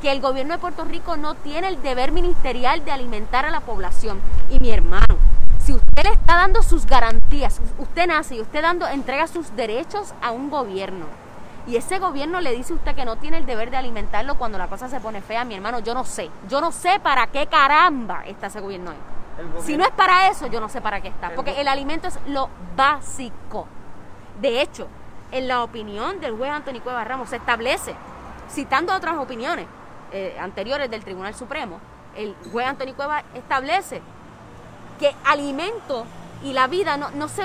[0.00, 3.60] que el gobierno de Puerto Rico no tiene el deber ministerial de alimentar a la
[3.60, 4.20] población.
[4.50, 5.16] Y mi hermano,
[5.62, 10.14] si usted le está dando sus garantías, usted nace y usted dando, entrega sus derechos
[10.22, 11.04] a un gobierno.
[11.66, 14.58] Y ese gobierno le dice a usted que no tiene el deber de alimentarlo cuando
[14.58, 16.28] la cosa se pone fea, mi hermano, yo no sé.
[16.48, 18.96] Yo no sé para qué caramba está ese gobierno ahí.
[19.36, 21.28] Gobierno- Si no es para eso, yo no sé para qué está.
[21.28, 23.66] El Porque el alimento es lo básico.
[24.40, 24.88] De hecho,
[25.30, 27.94] en la opinión del juez Anthony Cuevas Ramos se establece,
[28.50, 29.66] citando otras opiniones
[30.10, 31.78] eh, anteriores del Tribunal Supremo,
[32.16, 34.02] el juez Anthony Cuevas establece
[34.98, 36.04] que alimento
[36.42, 37.42] y la vida no, no se...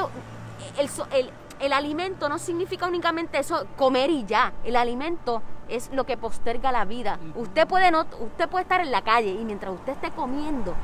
[0.78, 4.53] El, el- el alimento no significa únicamente eso, comer y ya.
[4.64, 7.20] El alimento es lo que posterga la vida.
[7.36, 10.76] Usted puede no, usted puede estar en la calle y mientras usted esté comiendo,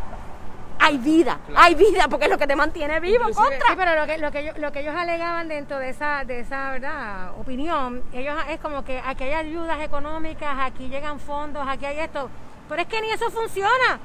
[0.79, 3.69] hay vida, hay vida, porque es lo que te mantiene vivo, contra.
[3.69, 6.41] Sí, pero lo que, lo, que ellos, lo que ellos alegaban dentro de esa, de
[6.41, 7.31] esa ¿verdad?
[7.39, 12.29] opinión, ellos es como que aquí hay ayudas económicas, aquí llegan fondos, aquí hay esto.
[12.67, 13.99] Pero es que ni eso funciona.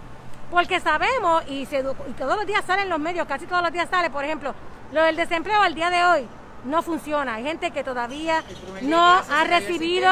[0.51, 3.89] Porque sabemos, y, se, y todos los días salen los medios, casi todos los días
[3.91, 4.55] sale, por ejemplo,
[4.93, 6.29] lo del desempleo al día de hoy
[6.65, 7.35] no funciona.
[7.35, 8.43] Hay gente que todavía
[8.83, 10.11] no ha recibido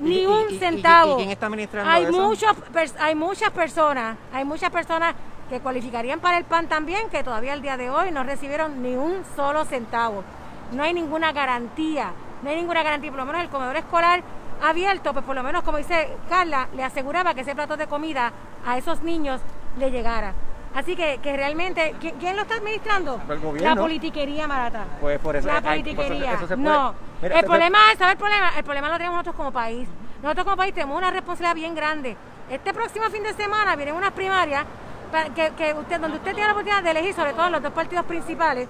[0.00, 1.16] ni un centavo.
[1.16, 2.12] quién está administrando hay eso?
[2.12, 2.56] Muchos,
[2.98, 5.14] hay muchas personas, hay muchas personas
[5.48, 8.96] que cualificarían para el PAN también, que todavía al día de hoy no recibieron ni
[8.96, 10.24] un solo centavo.
[10.72, 12.12] No hay ninguna garantía,
[12.42, 14.22] no hay ninguna garantía, por lo menos el comedor escolar
[14.62, 18.32] abierto, pues por lo menos como dice Carla, le aseguraba que ese plato de comida
[18.64, 19.40] a esos niños
[19.78, 20.34] le llegara.
[20.74, 23.20] Así que, que realmente, ¿quién, quién lo está administrando?
[23.28, 23.74] El gobierno.
[23.74, 24.84] La politiquería, Marata.
[25.00, 26.32] Pues por eso- La eso- politiquería.
[26.34, 26.94] eso se puede- no.
[27.20, 28.50] Mira, el problema es, ¿sabes el problema?
[28.56, 29.88] El problema lo tenemos nosotros como país.
[30.22, 32.16] Nosotros como país tenemos una responsabilidad bien grande.
[32.50, 34.64] Este próximo fin de semana vienen unas primarias
[35.34, 37.72] que, que usted, donde usted tiene la oportunidad de elegir, sobre todo en los dos
[37.72, 38.66] partidos principales,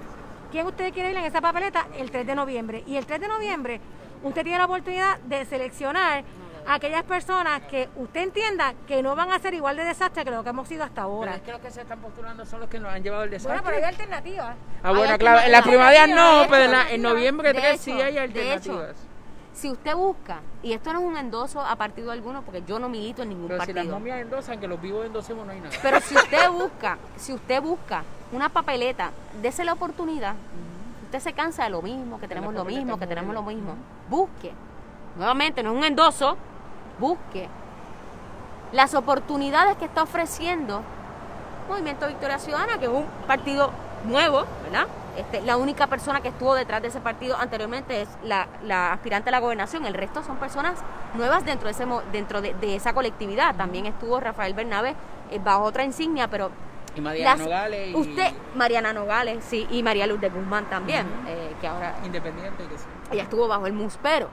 [0.51, 2.83] quién usted quiere ir en esa papeleta el 3 de noviembre.
[2.85, 3.79] Y el 3 de noviembre
[4.23, 6.23] usted tiene la oportunidad de seleccionar
[6.67, 10.31] a aquellas personas que usted entienda que no van a ser igual de desastre que
[10.31, 11.35] lo que hemos sido hasta Pero ahora.
[11.35, 13.53] es que los que se están postulando son los que nos han llevado el desastre.
[13.61, 14.55] Bueno, pero hay alternativas.
[14.83, 15.63] Ah, bueno, Hay claro, en alternativas.
[15.93, 18.95] primarias no, pero en, la- en noviembre de 3 sí hecho, hay de alternativas.
[19.53, 22.89] Si usted busca, y esto no es un endoso a partido alguno, porque yo no
[22.89, 23.99] milito en ningún Pero si las partido.
[23.99, 25.75] momias endosan, que los vivos endosemos, no hay nada.
[25.81, 29.11] Pero si usted busca, si usted busca una papeleta,
[29.43, 30.33] dese la oportunidad.
[31.05, 33.75] Usted se cansa de lo mismo, que tenemos lo mismo, que tenemos lo mismo.
[34.09, 34.51] Busque.
[35.15, 36.35] Nuevamente, no es un endoso.
[36.99, 37.47] Busque
[38.71, 40.81] las oportunidades que está ofreciendo
[41.69, 43.71] Movimiento Victoria Ciudadana, que es un partido
[44.05, 44.87] nuevo, ¿verdad?
[45.15, 49.29] Este, la única persona que estuvo detrás de ese partido anteriormente es la, la aspirante
[49.29, 49.85] a la gobernación.
[49.85, 50.79] El resto son personas
[51.13, 53.55] nuevas dentro de, ese, mo- dentro de, de esa colectividad.
[53.55, 54.95] También estuvo Rafael Bernabe
[55.29, 56.49] eh, bajo otra insignia, pero
[56.95, 61.05] Y Mariana las- Nogales y usted, Mariana Nogales, sí, y María Luz de Guzmán también,
[61.27, 62.85] eh, que ahora Independiente que sí.
[63.11, 64.29] ella estuvo bajo el muspero.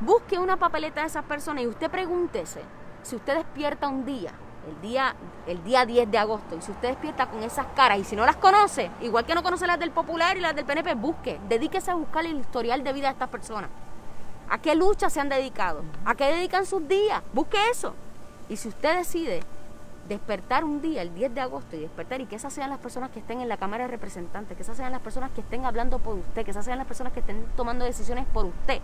[0.00, 2.62] Busque una papeleta de esas personas y usted pregúntese
[3.02, 4.32] si usted despierta un día,
[4.66, 5.14] el día,
[5.46, 8.24] el día 10 de agosto, y si usted despierta con esas caras y si no
[8.24, 11.90] las conoce, igual que no conoce las del Popular y las del PNP, busque, dedíquese
[11.90, 13.68] a buscar el historial de vida de estas personas.
[14.48, 15.82] ¿A qué lucha se han dedicado?
[16.06, 17.22] ¿A qué dedican sus días?
[17.34, 17.94] Busque eso.
[18.48, 19.40] Y si usted decide
[20.08, 23.10] despertar un día, el 10 de agosto, y despertar, y que esas sean las personas
[23.10, 25.98] que estén en la Cámara de Representantes, que esas sean las personas que estén hablando
[25.98, 28.80] por usted, que esas sean las personas que estén tomando decisiones por usted,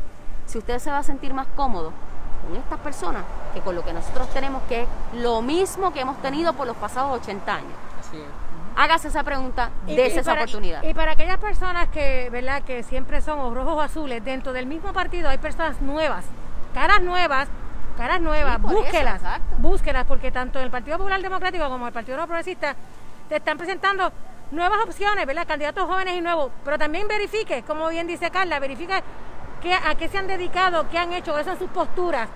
[0.46, 1.92] si usted se va a sentir más cómodo
[2.46, 3.24] con estas personas
[3.54, 6.76] que con lo que nosotros tenemos, que es lo mismo que hemos tenido por los
[6.76, 7.72] pasados 80 años.
[8.00, 8.24] Así es.
[8.78, 10.82] Hágase esa pregunta, dése esa para- oportunidad.
[10.82, 12.62] Y para aquellas personas que, ¿verdad?
[12.62, 16.24] que siempre son o rojos o azules, dentro del mismo partido hay personas nuevas,
[16.74, 17.48] caras nuevas,
[17.96, 19.22] caras nuevas, Sí, por búsquelas,
[19.58, 22.76] búsquelas, porque tanto el Partido Popular Democrático como el Partido Nuevo Progresista
[23.30, 24.12] te están presentando
[24.50, 25.46] nuevas opciones, ¿verdad?
[25.48, 29.02] Candidatos jóvenes y nuevos, pero también verifique, como bien dice Carla, verifique
[29.66, 32.28] qué, a qué se han dedicado, qué han hecho, cuáles son sus posturas,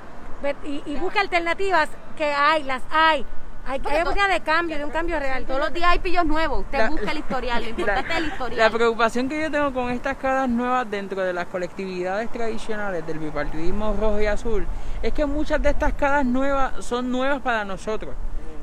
[0.65, 3.25] y, y busca alternativas que hay, las hay.
[3.67, 5.45] Hay, hay oportunidad de cambio, de un cambio real.
[5.45, 8.23] Todos los días hay pillos nuevos, usted La- busca el historial, lo importante es el
[8.27, 8.73] La historial.
[8.73, 13.95] preocupación que yo tengo con estas caras nuevas dentro de las colectividades tradicionales del bipartidismo
[14.01, 14.67] rojo y azul
[15.03, 18.15] es que muchas de estas caras nuevas son nuevas para nosotros,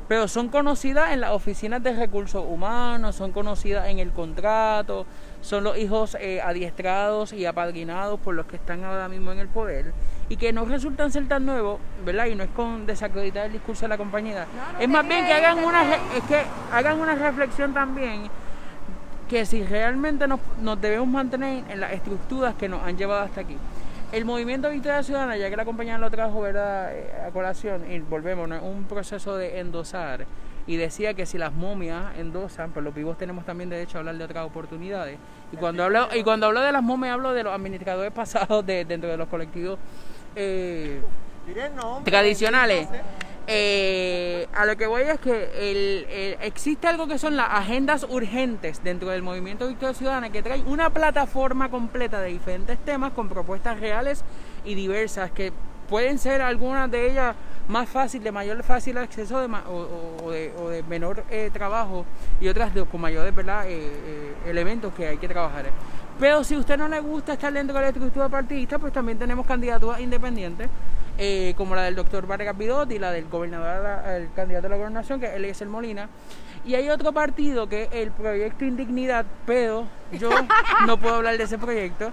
[0.08, 5.06] pero son conocidas en las oficinas de recursos humanos, son conocidas en el contrato,
[5.40, 9.48] son los hijos eh, adiestrados y apadrinados por los que están ahora mismo en el
[9.48, 9.92] poder
[10.28, 12.26] y que no resultan ser tan nuevos, ¿verdad?
[12.26, 14.46] Y no es con desacreditar el discurso de la compañía.
[14.54, 18.28] No, no, es más bien que hagan una es que hagan una reflexión también
[19.28, 23.42] que si realmente nos, nos debemos mantener en las estructuras que nos han llevado hasta
[23.42, 23.56] aquí.
[24.10, 26.90] El movimiento Victoria Ciudadana, ya que la compañía lo trajo ¿verdad?
[26.94, 28.56] Eh, a colación, y volvemos, ¿no?
[28.56, 30.24] es un proceso de endosar,
[30.68, 34.16] y decía que si las momias endosan, pues los vivos tenemos también derecho a hablar
[34.18, 35.18] de otras oportunidades.
[35.50, 38.84] Y cuando hablo, y cuando hablo de las momias, hablo de los administradores pasados de,
[38.84, 39.78] dentro de los colectivos
[40.36, 41.00] eh,
[42.04, 42.86] tradicionales.
[43.50, 48.04] Eh, a lo que voy es que el- el- existe algo que son las agendas
[48.06, 53.30] urgentes dentro del movimiento Victoria Ciudadana que traen una plataforma completa de diferentes temas con
[53.30, 54.22] propuestas reales
[54.66, 55.50] y diversas que
[55.88, 57.34] pueden ser algunas de ellas
[57.68, 62.04] más fácil, de mayor fácil acceso de ma- o, de, o de menor eh, trabajo
[62.40, 63.66] y otras con mayores ¿verdad?
[63.68, 65.66] Eh, eh, elementos que hay que trabajar.
[66.18, 69.18] Pero si a usted no le gusta estar dentro de la estructura partidista, pues también
[69.18, 70.68] tenemos candidaturas independientes,
[71.16, 74.70] eh, como la del doctor Vargas Vidot y la del gobernador, la- el candidato a
[74.70, 76.08] la gobernación, que es Eliezer Molina.
[76.64, 80.28] Y hay otro partido que es el Proyecto Indignidad, pero yo
[80.86, 82.10] no puedo hablar de ese proyecto.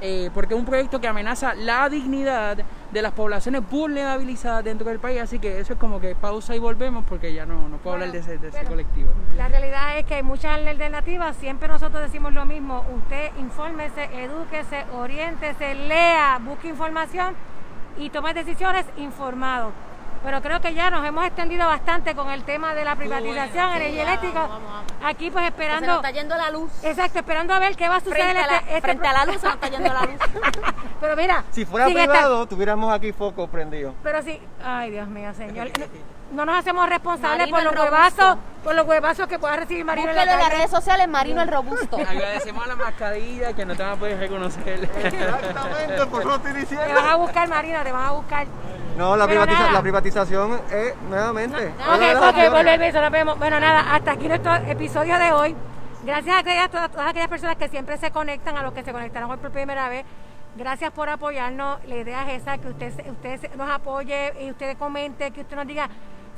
[0.00, 2.58] Eh, porque es un proyecto que amenaza la dignidad
[2.92, 6.58] de las poblaciones vulnerabilizadas dentro del país, así que eso es como que pausa y
[6.58, 9.10] volvemos porque ya no, no puedo hablar de ese, de ese Bueno, colectivo.
[9.36, 14.84] La realidad es que hay muchas alternativas, siempre nosotros decimos lo mismo, usted infórmese, edúquese,
[14.92, 17.34] oriéntese, lea, busque información
[17.98, 19.72] y tome decisiones informado.
[20.24, 23.76] Pero creo que ya nos hemos extendido bastante con el tema de la privatización, sí,
[23.76, 24.40] energía eléctrica.
[24.40, 24.84] vamos, vamos.
[25.04, 26.72] Aquí pues Que Se nos esperando, está yendo la luz.
[26.84, 29.12] exacto, esperando a ver qué va a suceder Frente a la, este- este frente a
[29.12, 30.14] la luz se nos está yendo la luz.
[31.00, 33.94] Pero mira, Si fuera sin estar- privado, tuviéramos aquí focos prendidos.
[34.02, 35.68] Pero sí, ay Dios mío, señor.
[36.32, 39.84] No, no nos hacemos responsables Marino por los huevazos, por los huevazos que pueda recibir
[39.84, 41.96] Marino en la Búsquelo en las redes sociales, Marino el Robusto.
[42.08, 44.90] Agradecemos a la mascarilla que no te van a poder reconocer.
[44.96, 46.94] Exactamente, por eso lo estoy Te diciendo.
[46.94, 48.46] van a buscar, Marina, te van a buscar.
[48.96, 49.72] No, la, privatiza- nada.
[49.72, 51.68] la privatización es nuevamente.
[51.68, 52.50] Ok, las ok, opciones.
[52.52, 53.38] volvemos, nos vemos.
[53.38, 55.56] Bueno, nada, hasta aquí nuestro episodio de hoy.
[56.04, 58.92] Gracias a aquellas, todas, todas aquellas personas que siempre se conectan, a los que se
[58.92, 60.04] conectaron hoy por primera vez.
[60.56, 61.78] Gracias por apoyarnos.
[61.86, 65.66] La idea es esa, que usted, usted nos apoye y usted comente, que usted nos
[65.66, 65.88] diga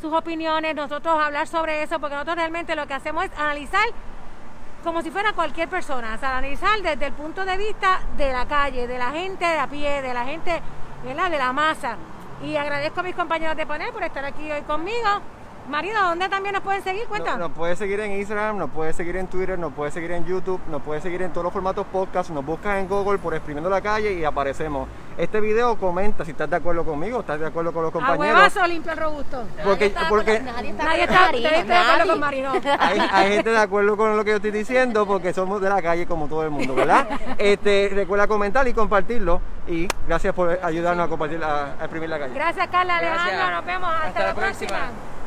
[0.01, 3.85] sus opiniones, nosotros hablar sobre eso, porque nosotros realmente lo que hacemos es analizar
[4.85, 8.47] como si fuera cualquier persona, o sea, analizar desde el punto de vista de la
[8.47, 10.63] calle, de la gente de a pie, de la gente,
[11.05, 11.31] ¿verdad?
[11.31, 11.97] De la masa.
[12.43, 15.38] Y agradezco a mis compañeros de panel por estar aquí hoy conmigo.
[15.69, 17.05] Marido, ¿dónde también nos pueden seguir?
[17.07, 17.33] Cuenta.
[17.33, 20.25] No- Nos puede seguir en Instagram, nos puede seguir en Twitter, nos puede seguir en
[20.25, 23.69] YouTube, nos puede seguir en todos los formatos podcast, nos buscas en Google por Exprimiendo
[23.71, 24.89] la Calle y aparecemos.
[25.17, 28.37] Este video comenta si estás de acuerdo conmigo, estás de acuerdo con los A compañeros.
[28.37, 29.45] huevazo limpio el robusto.
[29.65, 32.11] Porque- Nadie porque- nadie está Nadie de está, acuerdo con nadie está de Marino, acuerdo
[32.13, 32.21] con.
[32.21, 32.53] Marino.
[32.81, 35.83] Hay, hay gente de acuerdo con lo que yo estoy diciendo porque somos de la
[35.83, 37.09] calle como todo el mundo, ¿verdad?
[37.37, 42.19] Este, recuerda comentar y compartirlo y gracias por ayudarnos a compartir, a, a exprimir la
[42.19, 42.35] calle.
[42.35, 42.99] Gracias, Carla.
[42.99, 43.51] Alejandro.
[43.57, 43.91] Nos vemos.
[43.91, 44.69] Hasta, Hasta la la próxima.
[44.69, 45.18] próxima.